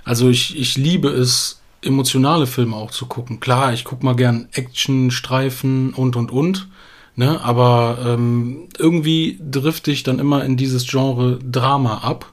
Also 0.03 0.29
ich, 0.29 0.59
ich 0.59 0.75
liebe 0.75 1.07
es, 1.07 1.61
emotionale 1.81 2.47
Filme 2.47 2.75
auch 2.75 2.91
zu 2.91 3.05
gucken. 3.05 3.39
Klar, 3.39 3.73
ich 3.73 3.83
gucke 3.83 4.05
mal 4.05 4.15
gern 4.15 4.49
Action, 4.51 5.09
Streifen 5.09 5.93
und 5.93 6.15
und 6.15 6.31
und. 6.31 6.67
Ne? 7.15 7.41
Aber 7.43 7.99
ähm, 8.05 8.69
irgendwie 8.77 9.39
drifte 9.49 9.91
ich 9.91 10.03
dann 10.03 10.19
immer 10.19 10.43
in 10.45 10.57
dieses 10.57 10.87
Genre 10.87 11.39
Drama 11.39 11.99
ab. 11.99 12.31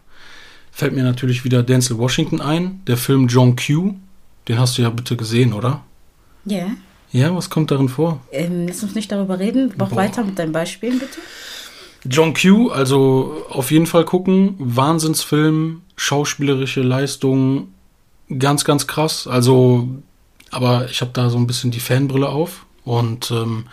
Fällt 0.71 0.95
mir 0.95 1.03
natürlich 1.03 1.45
wieder 1.45 1.63
Denzel 1.63 1.99
Washington 1.99 2.41
ein, 2.41 2.81
der 2.87 2.97
Film 2.97 3.27
John 3.27 3.57
Q. 3.57 3.95
Den 4.47 4.59
hast 4.59 4.79
du 4.79 4.83
ja 4.83 4.91
bitte 4.91 5.17
gesehen, 5.17 5.53
oder? 5.53 5.83
Ja. 6.45 6.69
Ja, 7.11 7.35
was 7.35 7.51
kommt 7.51 7.71
darin 7.71 7.89
vor? 7.89 8.21
Ähm, 8.33 8.67
lass 8.69 8.83
uns 8.83 8.95
nicht 8.95 9.11
darüber 9.11 9.39
reden. 9.39 9.73
Mach 9.77 9.89
Boah. 9.89 9.97
weiter 9.97 10.25
mit 10.25 10.39
deinen 10.39 10.53
Beispielen, 10.53 10.99
bitte. 10.99 11.19
John 12.05 12.35
Q, 12.35 12.71
also 12.71 13.45
auf 13.49 13.71
jeden 13.71 13.87
Fall 13.87 14.05
gucken. 14.05 14.55
Wahnsinnsfilm, 14.59 15.83
schauspielerische 15.97 16.83
Leistung, 16.83 17.69
ganz, 18.39 18.65
ganz 18.65 18.87
krass. 18.87 19.27
Also, 19.27 19.89
aber 20.51 20.89
ich 20.91 21.01
habe 21.01 21.11
da 21.13 21.29
so 21.31 21.39
ein 21.39 21.47
bisschen 21.47 21.71
die 21.71 21.81
Fanbrille 21.81 22.29
auf. 22.29 22.67
Und 22.85 23.31
ähm, 23.31 23.67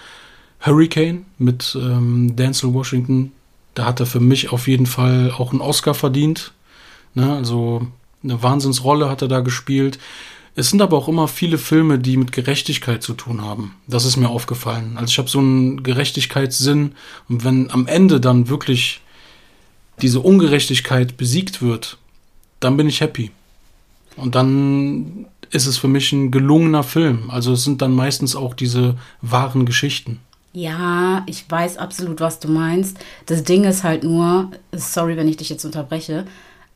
Hurricane 0.66 1.26
mit 1.38 1.78
ähm, 1.80 2.36
Denzel 2.36 2.74
Washington, 2.74 3.32
da 3.76 3.86
hat 3.86 4.00
er 4.00 4.06
für 4.06 4.20
mich 4.20 4.52
auf 4.52 4.68
jeden 4.68 4.86
Fall 4.86 5.32
auch 5.38 5.52
einen 5.52 5.62
Oscar 5.62 5.94
verdient. 5.94 6.54
Ne? 7.14 7.34
Also 7.34 7.88
eine 8.24 8.42
Wahnsinnsrolle 8.42 9.10
hat 9.10 9.22
er 9.22 9.28
da 9.28 9.42
gespielt. 9.42 10.00
Es 10.56 10.70
sind 10.70 10.82
aber 10.82 10.98
auch 10.98 11.10
immer 11.10 11.28
viele 11.28 11.58
Filme, 11.58 12.00
die 12.00 12.16
mit 12.16 12.32
Gerechtigkeit 12.32 13.04
zu 13.04 13.14
tun 13.14 13.42
haben. 13.42 13.76
Das 13.88 14.06
ist 14.06 14.16
mir 14.16 14.30
aufgefallen. 14.30 14.94
Also 14.96 15.12
ich 15.12 15.18
habe 15.18 15.30
so 15.30 15.40
einen 15.40 15.84
Gerechtigkeitssinn 15.84 16.94
und 17.28 17.44
wenn 17.44 17.70
am 17.72 17.88
Ende 17.88 18.22
dann 18.22 18.48
wirklich 18.48 19.02
diese 20.02 20.22
Ungerechtigkeit 20.22 21.18
besiegt 21.18 21.62
wird, 21.62 21.98
dann 22.62 22.78
bin 22.78 22.88
ich 22.88 23.02
happy. 23.02 23.32
Und 24.16 24.36
dann 24.36 25.26
ist 25.52 25.66
es 25.66 25.78
für 25.78 25.90
mich 25.90 26.12
ein 26.14 26.32
gelungener 26.32 26.84
Film. 26.84 27.30
Also 27.30 27.54
es 27.54 27.66
sind 27.66 27.82
dann 27.82 27.94
meistens 27.94 28.36
auch 28.36 28.54
diese 28.54 28.98
wahren 29.22 29.66
Geschichten. 29.66 30.20
Ja, 30.56 31.24
ich 31.26 31.50
weiß 31.52 31.78
absolut, 31.78 32.22
was 32.22 32.40
du 32.40 32.48
meinst. 32.48 32.98
Das 33.26 33.44
Ding 33.44 33.66
ist 33.66 33.84
halt 33.84 34.06
nur, 34.06 34.52
sorry, 34.72 35.18
wenn 35.18 35.28
ich 35.28 35.36
dich 35.36 35.50
jetzt 35.50 35.66
unterbreche, 35.66 36.26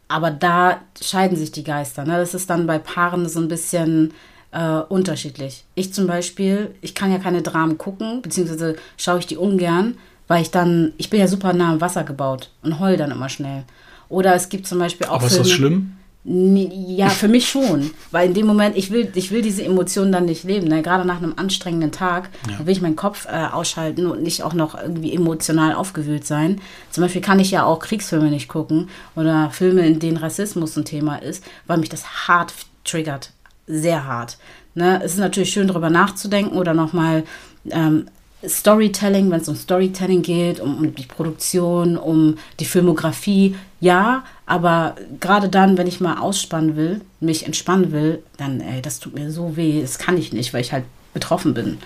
aber 0.09 0.31
da 0.31 0.81
scheiden 1.01 1.37
sich 1.37 1.51
die 1.53 1.63
Geister. 1.63 2.03
Ne? 2.03 2.17
Das 2.17 2.33
ist 2.33 2.49
dann 2.49 2.67
bei 2.67 2.77
Paaren 2.77 3.29
so 3.29 3.39
ein 3.39 3.47
bisschen 3.47 4.13
äh, 4.51 4.79
unterschiedlich. 4.89 5.63
Ich 5.75 5.93
zum 5.93 6.07
Beispiel, 6.07 6.75
ich 6.81 6.93
kann 6.93 7.09
ja 7.11 7.19
keine 7.19 7.41
Dramen 7.41 7.77
gucken, 7.77 8.21
beziehungsweise 8.21 8.75
schaue 8.97 9.19
ich 9.19 9.27
die 9.27 9.37
ungern, 9.37 9.95
weil 10.27 10.41
ich 10.41 10.51
dann, 10.51 10.91
ich 10.97 11.09
bin 11.09 11.21
ja 11.21 11.27
super 11.27 11.53
nah 11.53 11.71
am 11.71 11.79
Wasser 11.81 12.03
gebaut 12.03 12.51
und 12.63 12.79
heul 12.81 12.97
dann 12.97 13.11
immer 13.11 13.29
schnell. 13.29 13.63
Oder 14.09 14.35
es 14.35 14.49
gibt 14.49 14.67
zum 14.67 14.79
Beispiel 14.79 15.07
auch 15.07 15.13
Aber 15.17 15.27
ist 15.27 15.37
das 15.39 15.47
Filme- 15.47 15.55
schlimm? 15.69 15.91
Ja, 16.31 17.09
für 17.09 17.27
mich 17.27 17.49
schon. 17.49 17.89
Weil 18.11 18.27
in 18.27 18.35
dem 18.35 18.45
Moment, 18.45 18.77
ich 18.77 18.91
will, 18.91 19.11
ich 19.15 19.31
will 19.31 19.41
diese 19.41 19.63
Emotionen 19.63 20.11
dann 20.11 20.25
nicht 20.25 20.43
leben. 20.43 20.67
Ne? 20.67 20.83
Gerade 20.83 21.03
nach 21.03 21.17
einem 21.17 21.33
anstrengenden 21.35 21.91
Tag 21.91 22.29
da 22.47 22.65
will 22.65 22.71
ich 22.71 22.81
meinen 22.81 22.95
Kopf 22.95 23.25
äh, 23.25 23.47
ausschalten 23.51 24.05
und 24.05 24.21
nicht 24.21 24.43
auch 24.43 24.53
noch 24.53 24.79
irgendwie 24.79 25.15
emotional 25.15 25.73
aufgewühlt 25.73 26.27
sein. 26.27 26.61
Zum 26.91 27.03
Beispiel 27.03 27.21
kann 27.21 27.39
ich 27.39 27.49
ja 27.49 27.63
auch 27.63 27.79
Kriegsfilme 27.79 28.29
nicht 28.29 28.47
gucken 28.47 28.89
oder 29.15 29.49
Filme, 29.49 29.87
in 29.87 29.99
denen 29.99 30.17
Rassismus 30.17 30.77
ein 30.77 30.85
Thema 30.85 31.15
ist, 31.15 31.43
weil 31.65 31.79
mich 31.79 31.89
das 31.89 32.27
hart 32.27 32.53
triggert. 32.83 33.31
Sehr 33.65 34.05
hart. 34.05 34.37
Ne? 34.75 35.01
Es 35.03 35.13
ist 35.13 35.19
natürlich 35.19 35.51
schön, 35.51 35.67
darüber 35.67 35.89
nachzudenken 35.89 36.57
oder 36.57 36.75
nochmal 36.75 37.23
ähm, 37.71 38.05
Storytelling, 38.47 39.29
wenn 39.31 39.41
es 39.41 39.49
um 39.49 39.55
Storytelling 39.55 40.21
geht, 40.21 40.59
um, 40.59 40.77
um 40.77 40.95
die 40.95 41.05
Produktion, 41.05 41.97
um 41.97 42.37
die 42.59 42.65
Filmografie, 42.65 43.55
ja, 43.81 44.23
aber 44.45 44.95
gerade 45.19 45.49
dann, 45.49 45.77
wenn 45.77 45.87
ich 45.87 45.99
mal 45.99 46.19
ausspannen 46.19 46.75
will, 46.75 47.01
mich 47.19 47.45
entspannen 47.45 47.91
will, 47.91 48.23
dann, 48.37 48.61
ey, 48.61 48.81
das 48.81 48.99
tut 48.99 49.13
mir 49.13 49.31
so 49.31 49.57
weh, 49.57 49.81
das 49.81 49.99
kann 49.99 50.17
ich 50.17 50.31
nicht, 50.31 50.53
weil 50.53 50.61
ich 50.61 50.71
halt 50.71 50.85
betroffen 51.13 51.53
bin. 51.53 51.79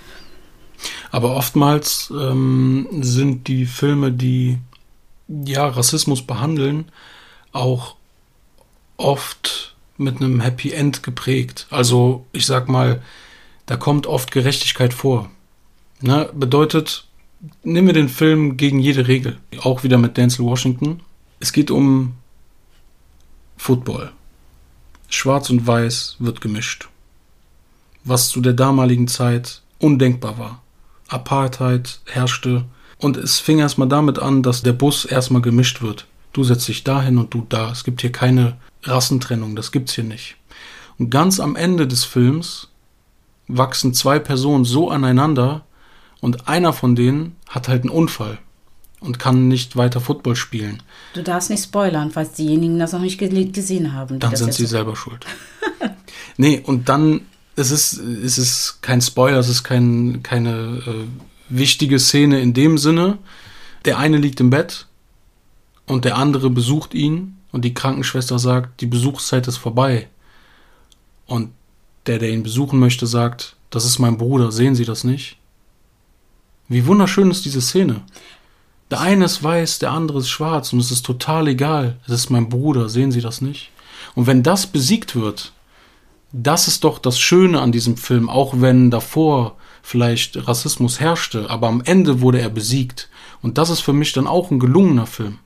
Aber 1.12 1.36
oftmals 1.36 2.12
ähm, 2.12 2.88
sind 3.02 3.48
die 3.48 3.66
Filme, 3.66 4.12
die 4.12 4.58
ja 5.28 5.68
Rassismus 5.68 6.22
behandeln, 6.22 6.86
auch 7.52 7.96
oft 8.98 9.76
mit 9.98 10.18
einem 10.18 10.40
Happy 10.40 10.72
End 10.72 11.04
geprägt. 11.04 11.68
Also 11.70 12.26
ich 12.32 12.46
sag 12.46 12.68
mal, 12.68 13.02
da 13.66 13.78
kommt 13.78 14.08
oft 14.08 14.32
Gerechtigkeit 14.32 14.94
vor. 14.94 15.30
Ne? 16.04 16.30
Bedeutet, 16.34 17.06
nehmen 17.64 17.88
wir 17.88 17.94
den 17.94 18.10
Film 18.10 18.58
gegen 18.58 18.78
jede 18.78 19.08
Regel. 19.08 19.38
Auch 19.62 19.84
wieder 19.84 19.98
mit 19.98 20.18
Denzel 20.18 20.44
Washington. 20.44 21.00
Es 21.40 21.54
geht 21.54 21.72
um 21.72 22.16
Football. 23.56 24.12
Schwarz 25.08 25.50
und 25.50 25.66
Weiß 25.66 26.18
wird 26.20 26.42
gemischt. 26.42 26.90
Was 28.04 28.28
zu 28.28 28.42
der 28.42 28.52
damaligen 28.52 29.08
Zeit 29.08 29.62
undenkbar 29.80 30.38
war. 30.38 30.62
Apartheid 31.08 32.02
herrschte 32.06 32.66
und 32.98 33.16
es 33.16 33.40
fing 33.40 33.60
erstmal 33.60 33.88
damit 33.88 34.20
an, 34.20 34.44
dass 34.44 34.62
der 34.62 34.74
Bus 34.74 35.06
erstmal 35.06 35.42
gemischt 35.42 35.82
wird. 35.82 36.06
Du 36.34 36.44
setzt 36.44 36.68
dich 36.68 36.84
dahin 36.84 37.18
und 37.18 37.34
du 37.34 37.46
da. 37.48 37.72
Es 37.72 37.86
gibt 37.86 38.02
hier 38.02 38.12
keine 38.12 38.58
Rassentrennung, 38.84 39.56
das 39.56 39.72
gibt's 39.72 39.94
hier 39.94 40.04
nicht. 40.04 40.36
Und 40.98 41.12
ganz 41.12 41.40
am 41.40 41.56
Ende 41.56 41.88
des 41.88 42.04
Films 42.04 42.68
wachsen 43.48 43.94
zwei 43.94 44.20
Personen 44.20 44.66
so 44.66 44.90
aneinander 44.90 45.64
und 46.24 46.48
einer 46.48 46.72
von 46.72 46.96
denen 46.96 47.36
hat 47.50 47.68
halt 47.68 47.84
einen 47.84 47.90
Unfall 47.90 48.38
und 49.02 49.20
kann 49.20 49.50
nicht 49.50 49.76
weiter 49.76 50.00
Football 50.00 50.38
spielen. 50.38 50.82
Du 51.14 51.22
darfst 51.22 51.50
nicht 51.50 51.62
spoilern, 51.62 52.12
falls 52.12 52.32
diejenigen 52.32 52.80
das 52.80 52.94
noch 52.94 53.02
nicht 53.02 53.18
gesehen 53.18 53.92
haben. 53.92 54.20
Dann 54.20 54.34
sind 54.34 54.54
sie 54.54 54.66
selber 54.66 54.96
schuld. 54.96 55.26
nee, 56.38 56.62
und 56.66 56.88
dann 56.88 57.24
es 57.58 57.72
ist 57.72 58.00
es 58.00 58.38
ist 58.38 58.78
kein 58.82 59.02
Spoiler, 59.02 59.38
es 59.38 59.50
ist 59.50 59.66
kein, 59.66 60.24
keine 60.24 60.82
äh, 60.88 61.06
wichtige 61.50 62.00
Szene 62.00 62.40
in 62.40 62.54
dem 62.54 62.78
Sinne. 62.78 63.18
Der 63.84 63.98
eine 63.98 64.16
liegt 64.16 64.40
im 64.40 64.50
Bett 64.50 64.88
und 65.88 66.06
der 66.06 66.16
andere 66.16 66.50
besucht 66.50 66.94
ihn 66.94 67.36
und 67.52 67.66
die 67.66 67.74
Krankenschwester 67.74 68.40
sagt, 68.40 68.80
die 68.80 68.88
Besuchszeit 68.88 69.46
ist 69.50 69.58
vorbei. 69.58 70.08
Und 71.26 71.50
der, 72.08 72.18
der 72.18 72.30
ihn 72.30 72.44
besuchen 72.44 72.80
möchte, 72.80 73.08
sagt, 73.08 73.58
das 73.72 73.84
ist 73.84 74.00
mein 74.00 74.18
Bruder, 74.18 74.54
sehen 74.54 74.76
Sie 74.76 74.86
das 74.86 75.04
nicht? 75.04 75.38
Wie 76.68 76.86
wunderschön 76.86 77.30
ist 77.32 77.46
diese 77.46 77.62
Szene. 77.62 78.02
Der 78.92 79.02
eine 79.02 79.26
ist 79.26 79.44
weiß, 79.44 79.80
der 79.80 79.92
andere 79.92 80.20
ist 80.20 80.30
schwarz 80.30 80.72
und 80.74 80.80
es 80.80 80.92
ist 80.92 81.06
total 81.06 81.48
egal. 81.48 81.98
Es 82.06 82.14
ist 82.14 82.30
mein 82.30 82.50
Bruder, 82.50 82.90
sehen 82.90 83.12
Sie 83.12 83.22
das 83.22 83.42
nicht? 83.42 83.72
Und 84.16 84.28
wenn 84.28 84.44
das 84.44 84.68
besiegt 84.68 85.16
wird, 85.16 85.52
das 86.32 86.68
ist 86.68 86.84
doch 86.84 87.00
das 87.00 87.20
Schöne 87.20 87.62
an 87.62 87.72
diesem 87.72 87.98
Film, 87.98 88.30
auch 88.30 88.56
wenn 88.58 88.92
davor 88.92 89.56
vielleicht 89.82 90.48
Rassismus 90.48 91.00
herrschte, 91.00 91.50
aber 91.50 91.68
am 91.68 91.82
Ende 91.86 92.22
wurde 92.22 92.40
er 92.40 92.50
besiegt. 92.50 93.10
Und 93.42 93.58
das 93.58 93.70
ist 93.70 93.82
für 93.82 93.94
mich 93.94 94.14
dann 94.14 94.28
auch 94.28 94.50
ein 94.50 94.60
gelungener 94.60 95.06
Film. 95.06 95.40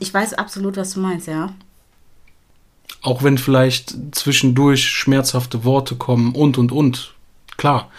Ich 0.00 0.12
weiß 0.12 0.34
absolut, 0.34 0.76
was 0.76 0.94
du 0.94 1.00
meinst, 1.00 1.26
ja. 1.26 1.52
Auch 3.02 3.22
wenn 3.22 3.38
vielleicht 3.38 3.94
zwischendurch 4.12 4.88
schmerzhafte 4.88 5.64
Worte 5.64 5.96
kommen 5.96 6.34
und 6.34 6.58
und 6.58 6.72
und. 6.72 7.14
Klar. 7.56 7.90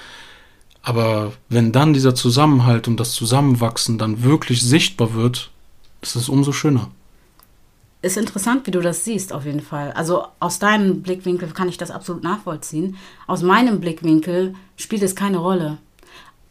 Aber 0.83 1.31
wenn 1.49 1.71
dann 1.71 1.93
dieser 1.93 2.13
Zusammenhalt 2.13 2.87
und 2.87 2.99
das 2.99 3.13
Zusammenwachsen 3.13 3.97
dann 3.97 4.21
wirklich 4.21 4.61
sichtbar 4.61 5.13
wird, 5.13 5.49
ist 6.01 6.15
es 6.15 6.29
umso 6.29 6.51
schöner. 6.51 6.91
Ist 8.01 8.17
interessant, 8.17 8.67
wie 8.67 8.71
du 8.71 8.81
das 8.81 9.05
siehst, 9.05 9.31
auf 9.31 9.45
jeden 9.45 9.61
Fall. 9.61 9.93
Also 9.93 10.25
aus 10.41 10.59
deinem 10.59 11.01
Blickwinkel 11.01 11.49
kann 11.51 11.69
ich 11.69 11.77
das 11.77 11.89
absolut 11.89 12.21
nachvollziehen. 12.21 12.97
Aus 13.27 13.41
meinem 13.41 13.79
Blickwinkel 13.79 14.55
spielt 14.75 15.03
es 15.03 15.15
keine 15.15 15.37
Rolle. 15.37 15.77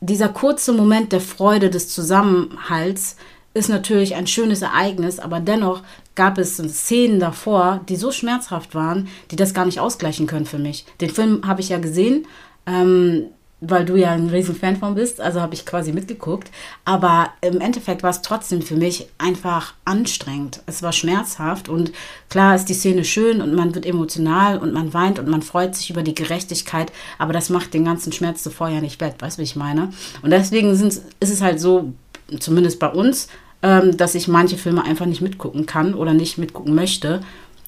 Dieser 0.01 0.31
kurze 0.31 0.73
Moment 0.73 1.13
der 1.13 1.21
Freude, 1.21 1.69
des 1.69 1.91
Zusammenhalts, 1.91 3.17
ist 3.53 3.69
natürlich 3.69 4.15
ein 4.15 4.27
schönes 4.27 4.63
Ereignis, 4.63 5.19
aber 5.19 5.41
dennoch 5.41 5.83
gab 6.15 6.39
es 6.39 6.57
Szenen 6.57 7.21
davor, 7.21 7.81
die 7.87 7.97
so 7.97 8.11
schmerzhaft 8.11 8.75
waren, 8.75 9.09
die 9.31 9.37
das 9.37 9.53
gar 9.53 9.67
nicht 9.67 9.79
ausgleichen 9.79 10.27
können 10.27 10.47
für 10.47 10.59
mich. 10.59 10.87
Den 11.03 11.11
Film 11.11 11.47
habe 11.47 11.61
ich 11.61 11.69
ja 11.69 11.79
gesehen, 11.79 12.27
ähm, 12.67 13.27
weil 13.65 13.85
du 13.85 13.95
ja 13.95 14.11
ein 14.11 14.29
riesen 14.29 14.57
Fan 14.57 14.77
von 14.77 14.97
bist, 14.97 15.21
also 15.21 15.41
habe 15.41 15.55
ich 15.55 15.65
quasi 15.65 15.93
mitgeguckt. 15.93 16.51
Aber 16.85 17.31
im 17.41 17.61
Endeffekt 17.61 18.03
war 18.03 18.11
es 18.11 18.21
trotzdem 18.21 18.61
für 18.61 18.75
mich 18.75 19.07
einfach 19.19 19.75
anstrengend. 19.85 20.63
Es 20.67 20.83
war 20.83 20.93
schmerzhaft 20.93 21.69
und 21.69 21.93
klar 22.29 22.57
ist 22.57 22.67
die 22.67 22.75
Szene 22.75 23.05
schön 23.05 23.41
und 23.41 23.55
man 23.55 23.75
wird 23.75 23.87
emotional 23.87 24.59
und 24.59 24.73
man 24.73 24.93
weint 24.93 25.21
und 25.21 25.29
man 25.29 25.43
freut 25.43 25.77
sich 25.77 25.91
über 25.91 26.03
die 26.03 26.15
Gerechtigkeit, 26.15 26.93
aber 27.19 27.33
das 27.33 27.51
macht 27.51 27.73
den 27.73 27.85
ganzen 27.85 28.13
Schmerz 28.13 28.43
zuvor 28.43 28.69
ja 28.69 28.81
nicht 28.81 29.01
wett, 29.01 29.15
weißt 29.21 29.39
du, 29.39 29.41
wie 29.41 29.45
ich 29.45 29.57
meine? 29.57 29.91
Und 30.23 30.31
deswegen 30.31 30.71
ist 30.71 31.03
es 31.21 31.41
halt 31.41 31.61
so, 31.61 31.93
zumindest 32.41 32.81
bei 32.81 32.89
uns, 32.89 33.29
ähm, 33.63 33.97
dass 33.97 34.17
ich 34.17 34.27
manche 34.27 34.59
Filme 34.59 34.85
einfach 34.85 35.07
nicht 35.07 35.21
mitgucken 35.21 35.67
kann 35.67 35.95
oder 35.95 36.15
nicht 36.15 36.37
mitgucken 36.37 36.75
möchte, 36.75 37.21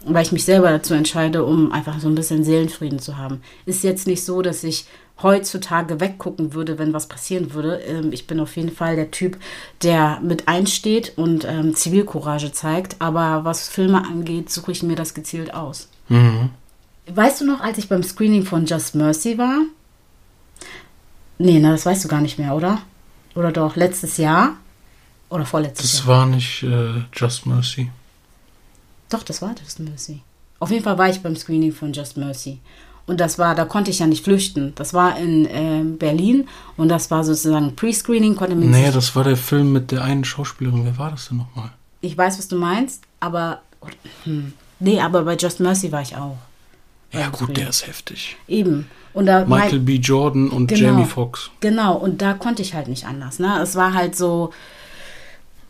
weil 0.07 0.25
ich 0.25 0.33
mich 0.33 0.45
selber 0.45 0.71
dazu 0.71 0.93
entscheide, 0.93 1.45
um 1.45 1.73
einfach 1.73 2.01
so 2.01 2.09
ein 2.09 2.15
bisschen 2.15 2.45
Seelenfrieden 2.45 2.99
zu 2.99 3.17
haben. 3.17 3.41
Ist 3.65 3.85
jetzt 3.85 4.07
nicht 4.07 4.25
so, 4.25 4.43
dass 4.43 4.65
ich 4.65 4.87
heutzutage 5.23 6.01
weggucken 6.01 6.55
würde, 6.55 6.79
wenn 6.79 6.93
was 6.93 7.07
passieren 7.07 7.55
würde. 7.55 7.77
Ähm, 7.77 8.13
ich 8.13 8.27
bin 8.27 8.41
auf 8.41 8.57
jeden 8.57 8.73
Fall 8.73 8.97
der 8.97 9.11
Typ, 9.11 9.39
der 9.83 10.21
mit 10.21 10.49
einsteht 10.49 11.13
und 11.17 11.45
ähm, 11.45 11.75
Zivilcourage 11.75 12.53
zeigt. 12.53 12.97
Aber 13.01 13.45
was 13.45 13.69
Filme 13.69 14.05
angeht, 14.05 14.51
suche 14.51 14.73
ich 14.73 14.83
mir 14.83 14.97
das 14.97 15.15
gezielt 15.15 15.55
aus. 15.55 15.89
Mhm. 16.09 16.51
Weißt 17.07 17.41
du 17.41 17.47
noch, 17.47 17.61
als 17.61 17.79
ich 17.79 17.89
beim 17.89 18.03
Screening 18.03 18.45
von 18.45 18.67
Just 18.67 18.95
Mercy 18.95 19.39
war? 19.39 19.61
Nee, 21.39 21.59
na, 21.59 21.73
das 21.73 21.85
weißt 21.85 22.05
du 22.05 22.09
gar 22.09 22.21
nicht 22.21 22.39
mehr, 22.39 22.55
oder? 22.55 22.81
Oder 23.35 23.53
doch, 23.53 23.77
letztes 23.77 24.17
Jahr? 24.17 24.57
Oder 25.29 25.45
vorletztes 25.45 25.91
das 25.91 25.99
Jahr? 25.99 26.07
Das 26.07 26.09
war 26.09 26.27
nicht 26.27 26.63
äh, 26.63 27.03
Just 27.13 27.47
Mercy. 27.47 27.91
Doch, 29.11 29.23
das 29.23 29.43
war 29.43 29.55
Just 29.61 29.81
Mercy. 29.81 30.23
Auf 30.61 30.71
jeden 30.71 30.85
Fall 30.85 30.97
war 30.97 31.09
ich 31.09 31.21
beim 31.21 31.37
Screening 31.37 31.73
von 31.73 31.93
Just 31.93 32.17
Mercy. 32.17 32.61
Und 33.07 33.21
das 33.21 33.39
war, 33.39 33.55
da 33.55 33.65
konnte 33.65 33.91
ich 33.91 33.99
ja 33.99 34.07
nicht 34.07 34.25
flüchten. 34.25 34.73
Das 34.77 34.95
war 34.95 35.19
in 35.19 35.45
äh, 35.47 35.83
Berlin 35.85 36.49
und 36.77 36.89
das 36.89 37.11
war 37.11 37.23
sozusagen 37.23 37.77
Pre-Screening. 37.77 38.35
Konnte 38.35 38.55
mir 38.55 38.67
nee, 38.67 38.91
das 38.91 39.15
war 39.15 39.25
der 39.25 39.37
Film 39.37 39.73
mit 39.73 39.91
der 39.91 40.03
einen 40.03 40.25
Schauspielerin. 40.25 40.85
Wer 40.85 40.97
war 40.97 41.11
das 41.11 41.29
denn 41.29 41.39
nochmal? 41.39 41.71
Ich 42.01 42.17
weiß, 42.17 42.39
was 42.39 42.49
du 42.49 42.57
meinst, 42.57 43.03
aber. 43.21 43.61
Hm, 44.25 44.55
nee, 44.81 45.01
aber 45.01 45.23
bei 45.23 45.37
Just 45.37 45.61
Mercy 45.61 45.93
war 45.93 46.01
ich 46.01 46.17
auch. 46.17 46.39
Ja, 47.13 47.29
gut, 47.29 47.57
der 47.57 47.69
ist 47.69 47.87
heftig. 47.87 48.37
Eben. 48.49 48.87
Und 49.13 49.27
da 49.27 49.45
Michael 49.45 49.81
B. 49.81 49.97
Jordan 49.97 50.49
und 50.49 50.67
genau, 50.67 50.81
Jamie 50.81 51.05
Foxx. 51.05 51.51
Genau, 51.61 51.97
und 51.97 52.23
da 52.23 52.35
konnte 52.35 52.63
ich 52.63 52.75
halt 52.75 52.89
nicht 52.89 53.07
anders. 53.07 53.39
Ne? 53.39 53.61
Es 53.63 53.77
war 53.77 53.95
halt 53.95 54.17
so 54.17 54.51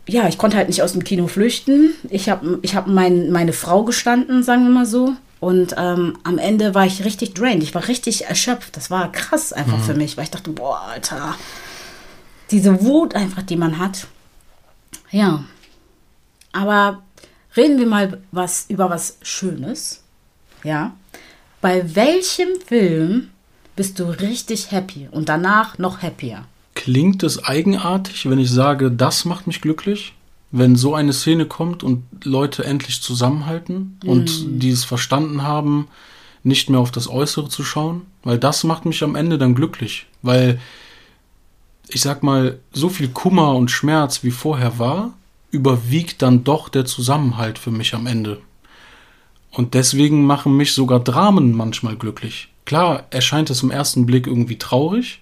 ja, 0.07 0.27
ich 0.27 0.37
konnte 0.37 0.57
halt 0.57 0.67
nicht 0.67 0.81
aus 0.83 0.93
dem 0.93 1.03
Kino 1.03 1.27
flüchten. 1.27 1.93
Ich 2.09 2.29
habe 2.29 2.59
ich 2.61 2.75
hab 2.75 2.87
mein, 2.87 3.31
meine 3.31 3.53
Frau 3.53 3.83
gestanden, 3.83 4.43
sagen 4.43 4.63
wir 4.63 4.71
mal 4.71 4.85
so. 4.85 5.15
Und 5.39 5.75
ähm, 5.77 6.17
am 6.23 6.37
Ende 6.37 6.73
war 6.73 6.85
ich 6.85 7.03
richtig 7.03 7.33
drained. 7.33 7.61
Ich 7.61 7.75
war 7.75 7.87
richtig 7.87 8.25
erschöpft. 8.25 8.77
Das 8.77 8.89
war 8.89 9.11
krass 9.11 9.53
einfach 9.53 9.77
mhm. 9.77 9.83
für 9.83 9.93
mich, 9.93 10.17
weil 10.17 10.23
ich 10.23 10.31
dachte, 10.31 10.49
boah, 10.49 10.81
Alter, 10.81 11.35
diese 12.51 12.81
Wut 12.83 13.15
einfach, 13.15 13.43
die 13.43 13.57
man 13.57 13.77
hat. 13.77 14.07
Ja. 15.11 15.43
Aber 16.51 17.03
reden 17.55 17.77
wir 17.77 17.87
mal 17.87 18.21
was 18.31 18.65
über 18.69 18.89
was 18.89 19.17
Schönes. 19.21 20.03
Ja. 20.63 20.95
Bei 21.61 21.95
welchem 21.95 22.49
Film 22.65 23.29
bist 23.75 23.99
du 23.99 24.05
richtig 24.05 24.71
happy 24.71 25.09
und 25.11 25.29
danach 25.29 25.77
noch 25.77 26.01
happier? 26.01 26.45
Klingt 26.75 27.23
es 27.23 27.43
eigenartig, 27.43 28.29
wenn 28.29 28.39
ich 28.39 28.51
sage, 28.51 28.91
das 28.91 29.25
macht 29.25 29.47
mich 29.47 29.61
glücklich? 29.61 30.14
Wenn 30.57 30.75
so 30.75 30.95
eine 30.95 31.11
Szene 31.11 31.45
kommt 31.45 31.83
und 31.83 32.03
Leute 32.23 32.63
endlich 32.63 33.01
zusammenhalten 33.01 33.99
mhm. 34.03 34.09
und 34.09 34.45
die 34.47 34.69
es 34.69 34.85
verstanden 34.85 35.43
haben, 35.43 35.87
nicht 36.43 36.69
mehr 36.69 36.79
auf 36.79 36.91
das 36.91 37.09
Äußere 37.09 37.49
zu 37.49 37.63
schauen, 37.63 38.03
weil 38.23 38.37
das 38.37 38.63
macht 38.63 38.85
mich 38.85 39.03
am 39.03 39.15
Ende 39.15 39.37
dann 39.37 39.55
glücklich, 39.55 40.05
weil 40.21 40.59
ich 41.89 42.01
sag 42.01 42.23
mal, 42.23 42.59
so 42.71 42.89
viel 42.89 43.09
Kummer 43.09 43.55
und 43.55 43.69
Schmerz 43.69 44.23
wie 44.23 44.31
vorher 44.31 44.79
war, 44.79 45.13
überwiegt 45.51 46.21
dann 46.21 46.43
doch 46.43 46.69
der 46.69 46.85
Zusammenhalt 46.85 47.59
für 47.59 47.71
mich 47.71 47.93
am 47.93 48.07
Ende. 48.07 48.41
Und 49.51 49.73
deswegen 49.73 50.25
machen 50.25 50.57
mich 50.57 50.73
sogar 50.73 50.99
Dramen 50.99 51.55
manchmal 51.55 51.95
glücklich. 51.95 52.49
Klar 52.65 53.05
erscheint 53.09 53.49
es 53.49 53.61
im 53.61 53.71
ersten 53.71 54.05
Blick 54.05 54.25
irgendwie 54.25 54.57
traurig, 54.57 55.21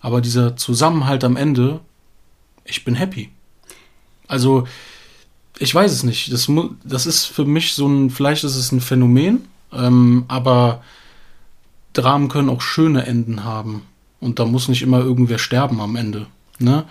aber 0.00 0.20
dieser 0.20 0.56
Zusammenhalt 0.56 1.24
am 1.24 1.36
Ende, 1.36 1.80
ich 2.64 2.84
bin 2.84 2.94
happy. 2.94 3.30
Also, 4.26 4.66
ich 5.58 5.74
weiß 5.74 5.92
es 5.92 6.02
nicht. 6.02 6.32
Das, 6.32 6.50
das 6.84 7.06
ist 7.06 7.26
für 7.26 7.44
mich 7.44 7.74
so 7.74 7.86
ein, 7.86 8.10
vielleicht 8.10 8.44
ist 8.44 8.56
es 8.56 8.72
ein 8.72 8.80
Phänomen, 8.80 9.44
ähm, 9.72 10.24
aber 10.28 10.82
Dramen 11.92 12.28
können 12.28 12.48
auch 12.48 12.60
schöne 12.60 13.06
Enden 13.06 13.44
haben. 13.44 13.82
Und 14.20 14.38
da 14.38 14.44
muss 14.44 14.68
nicht 14.68 14.82
immer 14.82 15.00
irgendwer 15.00 15.38
sterben 15.38 15.80
am 15.80 15.96
Ende. 15.96 16.26
Ne? 16.58 16.84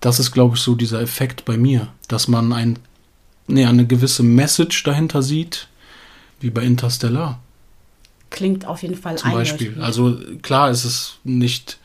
Das 0.00 0.18
ist, 0.20 0.32
glaube 0.32 0.56
ich, 0.56 0.62
so 0.62 0.74
dieser 0.74 1.00
Effekt 1.00 1.44
bei 1.44 1.56
mir, 1.56 1.88
dass 2.08 2.28
man 2.28 2.52
ein, 2.52 2.78
nee, 3.46 3.64
eine 3.64 3.86
gewisse 3.86 4.22
Message 4.22 4.82
dahinter 4.84 5.22
sieht, 5.22 5.68
wie 6.40 6.50
bei 6.50 6.62
Interstellar. 6.62 7.40
Klingt 8.30 8.66
auf 8.66 8.82
jeden 8.82 8.96
Fall 8.96 9.16
Zum 9.16 9.32
Beispiel. 9.32 9.80
Also 9.80 10.18
klar 10.42 10.70
ist 10.70 10.84
es 10.84 11.18
nicht 11.24 11.78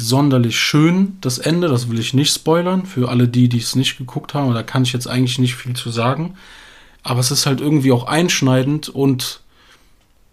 sonderlich 0.00 0.58
schön, 0.58 1.18
das 1.20 1.38
Ende. 1.38 1.68
Das 1.68 1.88
will 1.88 1.98
ich 1.98 2.14
nicht 2.14 2.32
spoilern. 2.32 2.86
Für 2.86 3.08
alle 3.08 3.28
die, 3.28 3.48
die 3.48 3.58
es 3.58 3.74
nicht 3.74 3.98
geguckt 3.98 4.34
haben, 4.34 4.52
da 4.54 4.62
kann 4.62 4.82
ich 4.82 4.92
jetzt 4.92 5.06
eigentlich 5.06 5.38
nicht 5.38 5.54
viel 5.54 5.74
zu 5.74 5.90
sagen. 5.90 6.34
Aber 7.02 7.20
es 7.20 7.30
ist 7.30 7.46
halt 7.46 7.60
irgendwie 7.60 7.92
auch 7.92 8.04
einschneidend 8.04 8.88
und 8.88 9.40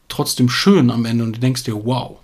trotzdem 0.09 0.49
schön 0.49 0.89
am 0.91 1.05
Ende. 1.05 1.23
Und 1.23 1.35
du 1.35 1.39
denkst 1.39 1.63
dir, 1.63 1.85
wow. 1.85 2.17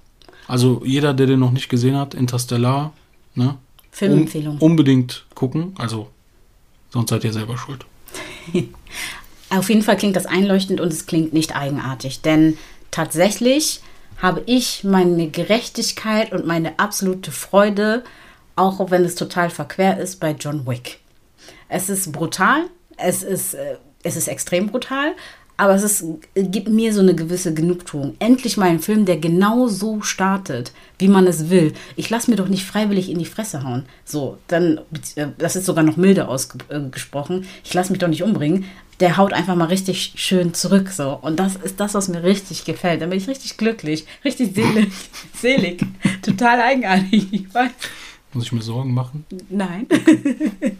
Also 0.48 0.82
jeder, 0.86 1.14
der 1.14 1.28
den 1.28 1.40
noch 1.40 1.52
nicht 1.52 1.70
gesehen 1.70 1.96
hat, 1.96 2.14
Interstellar, 2.14 2.94
ne? 3.36 3.56
Filmempfehlung. 3.92 4.56
Um, 4.56 4.72
unbedingt 4.72 5.26
gucken. 5.36 5.74
Also, 5.78 6.10
sonst 6.90 7.10
seid 7.10 7.24
ihr 7.24 7.34
selber 7.34 7.58
schuld. 7.58 7.86
Auf 9.50 9.70
jeden 9.70 9.84
Fall 9.84 9.98
klingt 9.98 10.16
das 10.16 10.26
einleuchtend 10.26 10.82
und 10.82 10.92
es 10.92 11.06
klingt 11.06 11.32
nicht 11.32 11.56
eigenartig, 11.56 12.22
denn 12.22 12.58
tatsächlich 12.90 13.82
habe 14.21 14.43
ich 14.45 14.84
meine 14.84 15.30
Gerechtigkeit 15.30 16.32
und 16.32 16.45
meine 16.45 16.80
absolute 16.80 17.32
Freude, 17.32 18.04
auch 18.56 18.91
wenn 18.91 19.04
es 19.04 19.15
total 19.15 19.49
verquer 19.49 19.97
ist, 19.97 20.19
bei 20.19 20.32
John 20.32 20.65
Wick. 20.67 20.99
Es 21.69 21.89
ist 21.89 22.12
brutal, 22.12 22.63
es 22.97 23.23
ist, 23.23 23.54
äh, 23.54 23.78
es 24.04 24.15
ist 24.15 24.28
extrem 24.28 24.67
brutal, 24.67 25.13
aber 25.56 25.76
es 25.76 25.84
ist, 25.84 26.06
gibt 26.36 26.68
mir 26.68 26.94
so 26.94 27.02
eine 27.02 27.13
gewisse 27.13 27.54
Genugtuung. 27.54 28.16
Endlich 28.20 28.58
mal 28.58 28.70
ein 28.70 28.80
Film, 28.80 29.06
der 29.06 29.18
genau 29.18 29.68
so 29.68 30.02
startet, 30.02 30.72
wie 30.98 31.08
man 31.08 31.28
es 31.28 31.50
will. 31.50 31.74
Ich 31.96 32.10
lasse 32.10 32.32
mir 32.32 32.38
doch 32.38 32.48
nicht 32.48 32.66
freiwillig 32.66 33.10
in 33.10 33.20
die 33.20 33.26
Fresse 33.26 33.63
hauen. 33.63 33.86
So, 34.04 34.38
dann, 34.48 34.82
äh, 35.16 35.28
das 35.38 35.56
ist 35.56 35.66
sogar 35.66 35.84
noch 35.84 35.96
milder 35.96 36.28
ausgesprochen. 36.28 37.46
Ich 37.63 37.74
lasse 37.74 37.92
mich 37.92 38.00
doch 38.00 38.08
nicht 38.08 38.24
umbringen. 38.24 38.66
Der 39.00 39.18
haut 39.18 39.34
einfach 39.34 39.56
mal 39.56 39.66
richtig 39.66 40.13
schön 40.16 40.54
zurück. 40.54 40.89
So. 40.89 41.20
Und 41.22 41.39
das 41.39 41.56
ist 41.56 41.80
das, 41.80 41.94
was 41.94 42.08
mir 42.08 42.24
richtig 42.24 42.66
gefällt. 42.66 43.02
Da 43.02 43.06
bin 43.06 43.18
ich 43.18 43.28
richtig 43.28 43.58
glücklich, 43.58 44.06
richtig 44.26 44.56
selig. 44.56 44.92
selig. 45.36 45.86
Total 46.24 46.62
eigenartig. 46.62 47.48
Muss 48.34 48.46
ich 48.46 48.52
mir 48.52 48.62
Sorgen 48.62 48.94
machen? 48.94 49.26
Nein. 49.50 49.86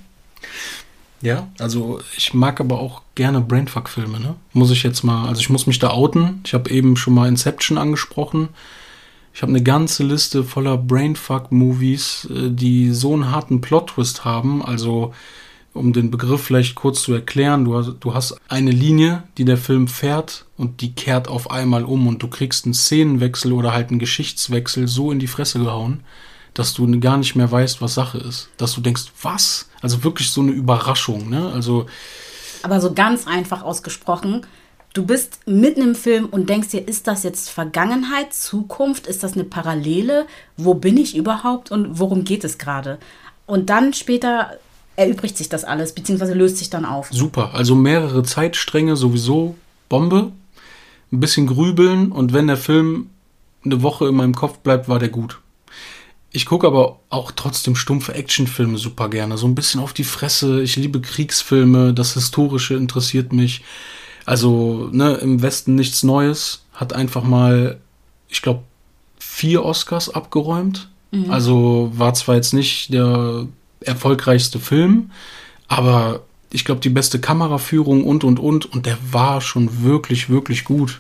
Ja, 1.24 1.48
also 1.58 2.02
ich 2.18 2.34
mag 2.34 2.60
aber 2.60 2.80
auch 2.82 3.02
gerne 3.16 3.40
Brainfuck-Filme, 3.40 4.20
ne? 4.20 4.36
Muss 4.52 4.72
ich 4.72 4.84
jetzt 4.84 5.04
mal, 5.04 5.26
also 5.30 5.40
ich 5.40 5.50
muss 5.50 5.66
mich 5.66 5.80
da 5.80 5.92
outen. 5.92 6.42
Ich 6.46 6.54
habe 6.54 6.70
eben 6.70 6.98
schon 6.98 7.14
mal 7.14 7.30
Inception 7.30 7.78
angesprochen. 7.78 8.50
Ich 9.34 9.42
habe 9.42 9.52
eine 9.52 9.64
ganze 9.64 10.04
Liste 10.04 10.44
voller 10.44 10.78
Brainfuck-Movies, 10.78 12.28
äh, 12.30 12.50
die 12.52 12.92
so 12.92 13.14
einen 13.14 13.32
harten 13.32 13.62
Plot-Twist 13.62 14.26
haben. 14.26 14.62
Also, 14.66 15.14
um 15.74 15.94
den 15.94 16.12
Begriff 16.12 16.44
vielleicht 16.44 16.76
kurz 16.76 17.04
zu 17.04 17.14
erklären, 17.14 17.64
du 17.64 17.78
hast, 17.78 17.94
du 18.02 18.14
hast 18.14 18.36
eine 18.50 18.72
Linie, 18.72 19.24
die 19.38 19.46
der 19.46 19.58
Film 19.58 19.88
fährt 19.88 20.46
und 20.58 20.82
die 20.82 20.92
kehrt 20.92 21.30
auf 21.30 21.50
einmal 21.50 21.86
um 21.86 22.06
und 22.06 22.22
du 22.22 22.28
kriegst 22.28 22.66
einen 22.66 22.74
Szenenwechsel 22.74 23.54
oder 23.54 23.72
halt 23.72 23.92
einen 23.92 24.00
Geschichtswechsel 24.00 24.90
so 24.90 25.10
in 25.10 25.20
die 25.20 25.28
Fresse 25.28 25.60
gehauen 25.60 26.02
dass 26.54 26.74
du 26.74 27.00
gar 27.00 27.18
nicht 27.18 27.36
mehr 27.36 27.52
weißt, 27.52 27.82
was 27.82 27.94
Sache 27.94 28.18
ist. 28.18 28.50
Dass 28.58 28.74
du 28.74 28.82
denkst, 28.82 29.06
was? 29.22 29.70
Also 29.82 30.04
wirklich 30.04 30.30
so 30.32 30.42
eine 30.42 30.52
Überraschung, 30.52 31.30
ne? 31.30 31.52
Also. 31.54 31.86
Aber 32.62 32.80
so 32.80 32.94
ganz 32.94 33.28
einfach 33.28 33.64
ausgesprochen, 33.64 34.46
du 34.94 35.06
bist 35.06 35.40
mitten 35.46 35.82
im 35.82 35.96
Film 35.96 36.28
und 36.28 36.50
denkst 36.50 36.70
dir, 36.70 36.88
ist 36.88 37.08
das 37.08 37.24
jetzt 37.24 37.50
Vergangenheit, 37.50 38.34
Zukunft? 38.34 39.08
Ist 39.08 39.24
das 39.24 39.34
eine 39.34 39.44
Parallele? 39.44 40.28
Wo 40.56 40.74
bin 40.76 40.98
ich 40.98 41.16
überhaupt 41.16 41.72
und 41.72 42.00
worum 42.00 42.24
geht 42.24 42.44
es 42.44 42.58
gerade? 42.58 43.00
Und 43.46 43.70
dann 43.70 43.94
später 43.94 44.58
erübrigt 44.96 45.38
sich 45.38 45.50
das 45.50 45.64
alles, 45.64 45.94
beziehungsweise 45.94 46.34
löst 46.34 46.58
sich 46.58 46.70
dann 46.70 46.86
auf. 46.86 47.10
Super, 47.12 47.54
also 47.54 47.76
mehrere 47.76 48.24
Zeitstränge 48.24 48.96
sowieso, 48.96 49.56
Bombe, 49.90 50.32
ein 51.12 51.20
bisschen 51.20 51.48
grübeln 51.48 52.12
und 52.12 52.32
wenn 52.34 52.48
der 52.48 52.58
Film 52.58 53.10
eine 53.66 53.82
Woche 53.82 54.08
in 54.08 54.16
meinem 54.16 54.36
Kopf 54.36 54.60
bleibt, 54.60 54.88
war 54.88 55.00
der 55.00 55.10
gut. 55.10 55.40
Ich 56.36 56.48
gucke 56.48 56.66
aber 56.66 57.00
auch 57.10 57.32
trotzdem 57.32 57.76
stumpfe 57.76 58.16
Actionfilme 58.16 58.80
super 58.80 59.08
gerne. 59.08 59.38
So 59.38 59.46
ein 59.46 59.54
bisschen 59.54 59.80
auf 59.80 59.94
die 59.94 60.04
Fresse. 60.04 60.64
Ich 60.64 60.76
liebe 60.76 61.00
Kriegsfilme. 61.00 61.94
Das 61.94 62.16
Historische 62.16 62.74
interessiert 62.74 63.32
mich. 63.32 63.64
Also, 64.26 64.90
ne, 64.92 65.14
im 65.16 65.44
Westen 65.44 65.76
nichts 65.76 66.02
Neues. 66.02 66.64
Hat 66.74 66.92
einfach 66.94 67.24
mal, 67.24 67.80
ich 68.30 68.42
glaube, 68.42 68.64
vier 69.20 69.64
Oscars 69.64 70.10
abgeräumt. 70.10 70.90
Mhm. 71.12 71.30
Also 71.30 71.92
war 71.94 72.16
zwar 72.16 72.36
jetzt 72.36 72.54
nicht 72.54 72.92
der 72.92 73.48
erfolgreichste 73.82 74.60
Film, 74.60 75.12
aber 75.68 76.22
ich 76.50 76.66
glaube, 76.66 76.82
die 76.82 76.90
beste 76.90 77.20
Kameraführung 77.20 78.06
und, 78.06 78.24
und, 78.24 78.40
und. 78.40 78.66
Und 78.66 78.88
der 78.88 78.98
war 79.12 79.40
schon 79.40 79.84
wirklich, 79.84 80.30
wirklich 80.30 80.66
gut. 80.66 81.00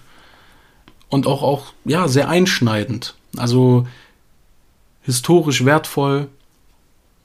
Und 1.09 1.25
auch, 1.25 1.41
auch, 1.41 1.73
ja, 1.85 2.07
sehr 2.07 2.29
einschneidend. 2.29 3.15
Also, 3.35 3.87
historisch 5.03 5.65
wertvoll. 5.65 6.27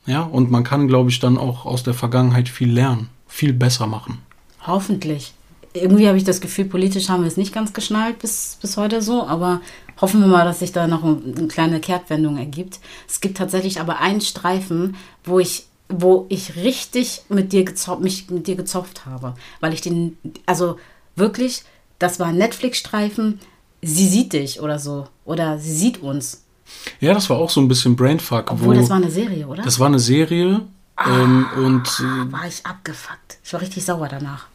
Ja, 0.06 0.22
und 0.22 0.50
man 0.50 0.64
kann, 0.64 0.88
glaube 0.88 1.10
ich, 1.10 1.20
dann 1.20 1.38
auch 1.38 1.66
aus 1.66 1.82
der 1.82 1.94
Vergangenheit 1.94 2.48
viel 2.48 2.72
lernen, 2.72 3.08
viel 3.26 3.52
besser 3.52 3.86
machen. 3.86 4.18
Hoffentlich. 4.66 5.32
Irgendwie 5.74 6.08
habe 6.08 6.16
ich 6.16 6.24
das 6.24 6.40
Gefühl, 6.40 6.64
politisch 6.64 7.08
haben 7.08 7.22
wir 7.22 7.28
es 7.28 7.36
nicht 7.36 7.52
ganz 7.52 7.72
geschnallt 7.72 8.18
bis, 8.18 8.58
bis 8.60 8.76
heute 8.76 9.02
so, 9.02 9.26
aber 9.26 9.60
hoffen 10.00 10.20
wir 10.20 10.26
mal, 10.26 10.44
dass 10.44 10.60
sich 10.60 10.72
da 10.72 10.86
noch 10.86 11.04
eine 11.04 11.48
kleine 11.48 11.78
Kehrtwendung 11.78 12.38
ergibt. 12.38 12.80
Es 13.06 13.20
gibt 13.20 13.36
tatsächlich 13.36 13.80
aber 13.80 14.00
einen 14.00 14.22
Streifen, 14.22 14.96
wo 15.24 15.38
ich 15.38 15.68
wo 15.88 16.26
ich 16.28 16.56
richtig 16.56 17.22
mit 17.28 17.52
dir 17.52 17.64
gezopft, 17.64 18.02
mich 18.02 18.30
mit 18.30 18.46
dir 18.46 18.56
gezopft 18.56 19.06
habe, 19.06 19.34
weil 19.60 19.72
ich 19.72 19.80
den, 19.80 20.18
also 20.46 20.76
wirklich, 21.16 21.62
das 21.98 22.20
war 22.20 22.26
ein 22.26 22.36
Netflix-Streifen, 22.36 23.40
sie 23.82 24.06
sieht 24.06 24.32
dich 24.32 24.60
oder 24.60 24.78
so, 24.78 25.08
oder 25.24 25.58
sie 25.58 25.72
sieht 25.72 26.02
uns. 26.02 26.44
Ja, 27.00 27.14
das 27.14 27.28
war 27.30 27.38
auch 27.38 27.50
so 27.50 27.60
ein 27.60 27.68
bisschen 27.68 27.96
Brainfuck. 27.96 28.50
Obwohl, 28.50 28.76
wo, 28.76 28.80
das 28.80 28.90
war 28.90 28.96
eine 28.96 29.10
Serie, 29.10 29.46
oder? 29.46 29.62
Das 29.62 29.78
war 29.78 29.86
eine 29.86 29.98
Serie. 29.98 30.62
Ah, 30.96 31.20
ähm, 31.20 31.46
und 31.56 31.86
äh, 32.00 32.32
war 32.32 32.46
ich 32.46 32.66
abgefuckt. 32.66 33.38
Ich 33.44 33.52
war 33.52 33.60
richtig 33.60 33.84
sauer 33.84 34.08
danach. 34.08 34.46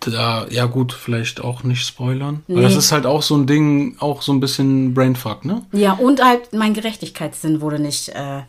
Da, 0.00 0.46
ja 0.50 0.66
gut, 0.66 0.92
vielleicht 0.92 1.40
auch 1.40 1.62
nicht 1.62 1.86
spoilern. 1.86 2.42
Nee. 2.46 2.56
Weil 2.56 2.62
das 2.64 2.76
ist 2.76 2.92
halt 2.92 3.06
auch 3.06 3.22
so 3.22 3.36
ein 3.36 3.46
Ding, 3.46 3.96
auch 3.98 4.20
so 4.22 4.32
ein 4.32 4.40
bisschen 4.40 4.92
Brainfuck, 4.92 5.44
ne? 5.44 5.62
Ja, 5.72 5.94
und 5.94 6.22
halt 6.22 6.52
mein 6.52 6.74
Gerechtigkeitssinn 6.74 7.60
wurde 7.60 7.78
nicht 7.78 8.10
äh, 8.10 8.42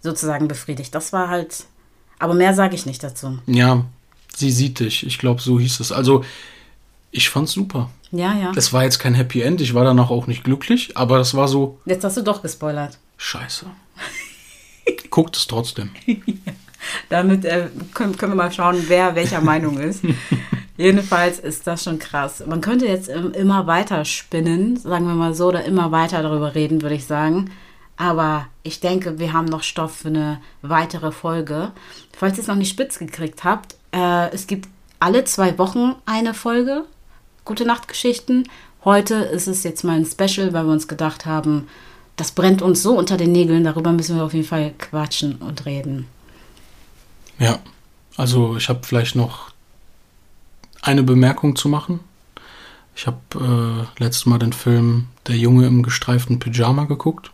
sozusagen 0.00 0.46
befriedigt. 0.46 0.94
Das 0.94 1.12
war 1.12 1.28
halt. 1.28 1.64
Aber 2.18 2.34
mehr 2.34 2.52
sage 2.52 2.74
ich 2.74 2.84
nicht 2.84 3.02
dazu. 3.02 3.38
Ja, 3.46 3.84
sie 4.36 4.50
sieht 4.50 4.78
dich. 4.78 5.06
Ich 5.06 5.18
glaube, 5.18 5.40
so 5.40 5.58
hieß 5.58 5.80
es. 5.80 5.90
Also, 5.90 6.22
ich 7.10 7.30
fand's 7.30 7.52
super. 7.52 7.90
Ja, 8.12 8.34
ja. 8.34 8.52
Das 8.52 8.72
war 8.72 8.82
jetzt 8.82 8.98
kein 8.98 9.14
Happy 9.14 9.42
End. 9.42 9.60
Ich 9.60 9.74
war 9.74 9.84
danach 9.84 10.10
auch 10.10 10.26
nicht 10.26 10.44
glücklich, 10.44 10.96
aber 10.96 11.18
das 11.18 11.34
war 11.34 11.48
so. 11.48 11.78
Jetzt 11.84 12.04
hast 12.04 12.16
du 12.16 12.22
doch 12.22 12.42
gespoilert. 12.42 12.98
Scheiße. 13.16 13.66
Guckt 15.10 15.36
es 15.36 15.46
trotzdem. 15.46 15.90
Damit 17.08 17.44
äh, 17.44 17.68
können, 17.94 18.16
können, 18.16 18.32
wir 18.32 18.36
mal 18.36 18.52
schauen, 18.52 18.84
wer 18.88 19.14
welcher 19.14 19.40
Meinung 19.40 19.78
ist. 19.78 20.02
Jedenfalls 20.76 21.38
ist 21.38 21.66
das 21.66 21.84
schon 21.84 21.98
krass. 21.98 22.42
Man 22.46 22.62
könnte 22.62 22.86
jetzt 22.86 23.08
ähm, 23.08 23.32
immer 23.32 23.66
weiter 23.66 24.04
spinnen, 24.04 24.76
sagen 24.76 25.06
wir 25.06 25.14
mal 25.14 25.34
so, 25.34 25.48
oder 25.48 25.64
immer 25.64 25.92
weiter 25.92 26.22
darüber 26.22 26.54
reden, 26.54 26.80
würde 26.82 26.94
ich 26.94 27.04
sagen. 27.04 27.50
Aber 27.96 28.46
ich 28.62 28.80
denke, 28.80 29.18
wir 29.18 29.34
haben 29.34 29.44
noch 29.44 29.62
Stoff 29.62 29.98
für 29.98 30.08
eine 30.08 30.40
weitere 30.62 31.12
Folge. 31.12 31.72
Falls 32.16 32.38
ihr 32.38 32.42
es 32.42 32.48
noch 32.48 32.54
nicht 32.54 32.70
spitz 32.70 32.98
gekriegt 32.98 33.44
habt, 33.44 33.76
äh, 33.92 34.30
es 34.32 34.46
gibt 34.46 34.68
alle 35.00 35.24
zwei 35.24 35.58
Wochen 35.58 35.96
eine 36.06 36.32
Folge 36.32 36.84
Gute 37.44 37.64
Nachtgeschichten. 37.64 38.48
Heute 38.84 39.14
ist 39.14 39.46
es 39.46 39.62
jetzt 39.62 39.84
mal 39.84 39.96
ein 39.96 40.06
Special, 40.06 40.52
weil 40.52 40.64
wir 40.64 40.72
uns 40.72 40.88
gedacht 40.88 41.26
haben, 41.26 41.68
das 42.16 42.32
brennt 42.32 42.62
uns 42.62 42.82
so 42.82 42.96
unter 42.96 43.16
den 43.16 43.32
Nägeln, 43.32 43.64
darüber 43.64 43.92
müssen 43.92 44.16
wir 44.16 44.24
auf 44.24 44.34
jeden 44.34 44.46
Fall 44.46 44.74
quatschen 44.78 45.36
und 45.36 45.64
reden. 45.64 46.06
Ja, 47.38 47.58
also 48.16 48.56
ich 48.56 48.68
habe 48.68 48.80
vielleicht 48.82 49.16
noch 49.16 49.50
eine 50.82 51.02
Bemerkung 51.02 51.56
zu 51.56 51.68
machen. 51.68 52.00
Ich 52.94 53.06
habe 53.06 53.88
äh, 53.98 54.02
letztes 54.02 54.26
Mal 54.26 54.38
den 54.38 54.52
Film 54.52 55.06
Der 55.26 55.36
Junge 55.36 55.66
im 55.66 55.82
gestreiften 55.82 56.38
Pyjama 56.38 56.84
geguckt. 56.84 57.30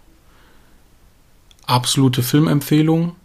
Absolute 1.66 2.22
Filmempfehlung. 2.22 3.16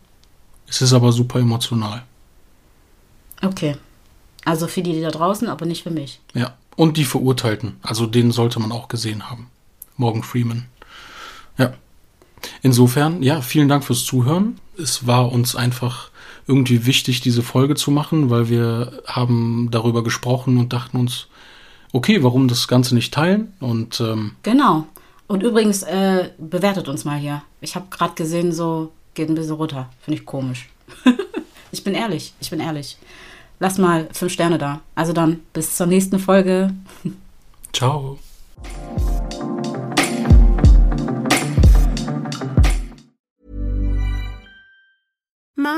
Es 0.68 0.82
ist 0.82 0.94
aber 0.94 1.12
super 1.12 1.40
emotional. 1.40 2.04
Okay. 3.44 3.78
Also 4.46 4.68
für 4.68 4.82
die, 4.82 4.94
die 4.94 5.02
da 5.02 5.12
draußen, 5.12 5.48
aber 5.48 5.66
nicht 5.66 5.84
für 5.84 5.92
mich. 5.92 6.20
Ja. 6.34 6.56
Und 6.76 6.98
die 6.98 7.06
Verurteilten. 7.06 7.78
Also 7.82 8.06
den 8.06 8.32
sollte 8.32 8.60
man 8.60 8.72
auch 8.72 8.88
gesehen 8.88 9.30
haben. 9.30 9.50
Morgan 9.98 10.24
Freeman. 10.24 10.66
Ja. 11.58 11.74
Insofern, 12.62 13.22
ja, 13.22 13.42
vielen 13.42 13.68
Dank 13.68 13.84
fürs 13.84 14.06
Zuhören. 14.06 14.60
Es 14.78 15.06
war 15.06 15.32
uns 15.32 15.56
einfach 15.56 16.10
irgendwie 16.48 16.86
wichtig, 16.86 17.22
diese 17.22 17.44
Folge 17.44 17.76
zu 17.76 17.92
machen, 17.92 18.30
weil 18.30 18.50
wir 18.50 19.04
haben 19.06 19.70
darüber 19.72 20.04
gesprochen 20.04 20.58
und 20.58 20.74
dachten 20.74 20.98
uns, 20.98 21.28
okay, 21.94 22.24
warum 22.24 22.48
das 22.48 22.68
Ganze 22.68 22.96
nicht 22.96 23.14
teilen? 23.14 23.54
Und 23.60 24.00
ähm, 24.00 24.32
genau. 24.42 24.88
Und 25.28 25.44
übrigens 25.44 25.84
äh, 25.84 26.32
bewertet 26.40 26.88
uns 26.88 27.06
mal 27.06 27.18
hier. 27.18 27.44
Ich 27.62 27.76
habe 27.76 27.86
gerade 27.90 28.16
gesehen, 28.16 28.52
so 28.52 28.92
geht 29.14 29.30
ein 29.30 29.36
bisschen 29.36 29.56
runter. 29.56 29.90
Finde 30.02 30.20
ich 30.20 30.26
komisch. 30.26 30.70
ich 31.72 31.84
bin 31.84 31.94
ehrlich. 31.94 32.34
Ich 32.40 32.50
bin 32.50 32.60
ehrlich 32.60 32.98
lass 33.62 33.78
mal 33.78 34.10
fünf 34.12 34.34
Sterne 34.34 34.58
da. 34.58 34.82
Also 34.96 35.14
dann 35.14 35.40
bis 35.54 35.78
zur 35.78 35.88
nächsten 35.88 36.20
Folge. 36.20 36.74
Ciao. 37.72 38.20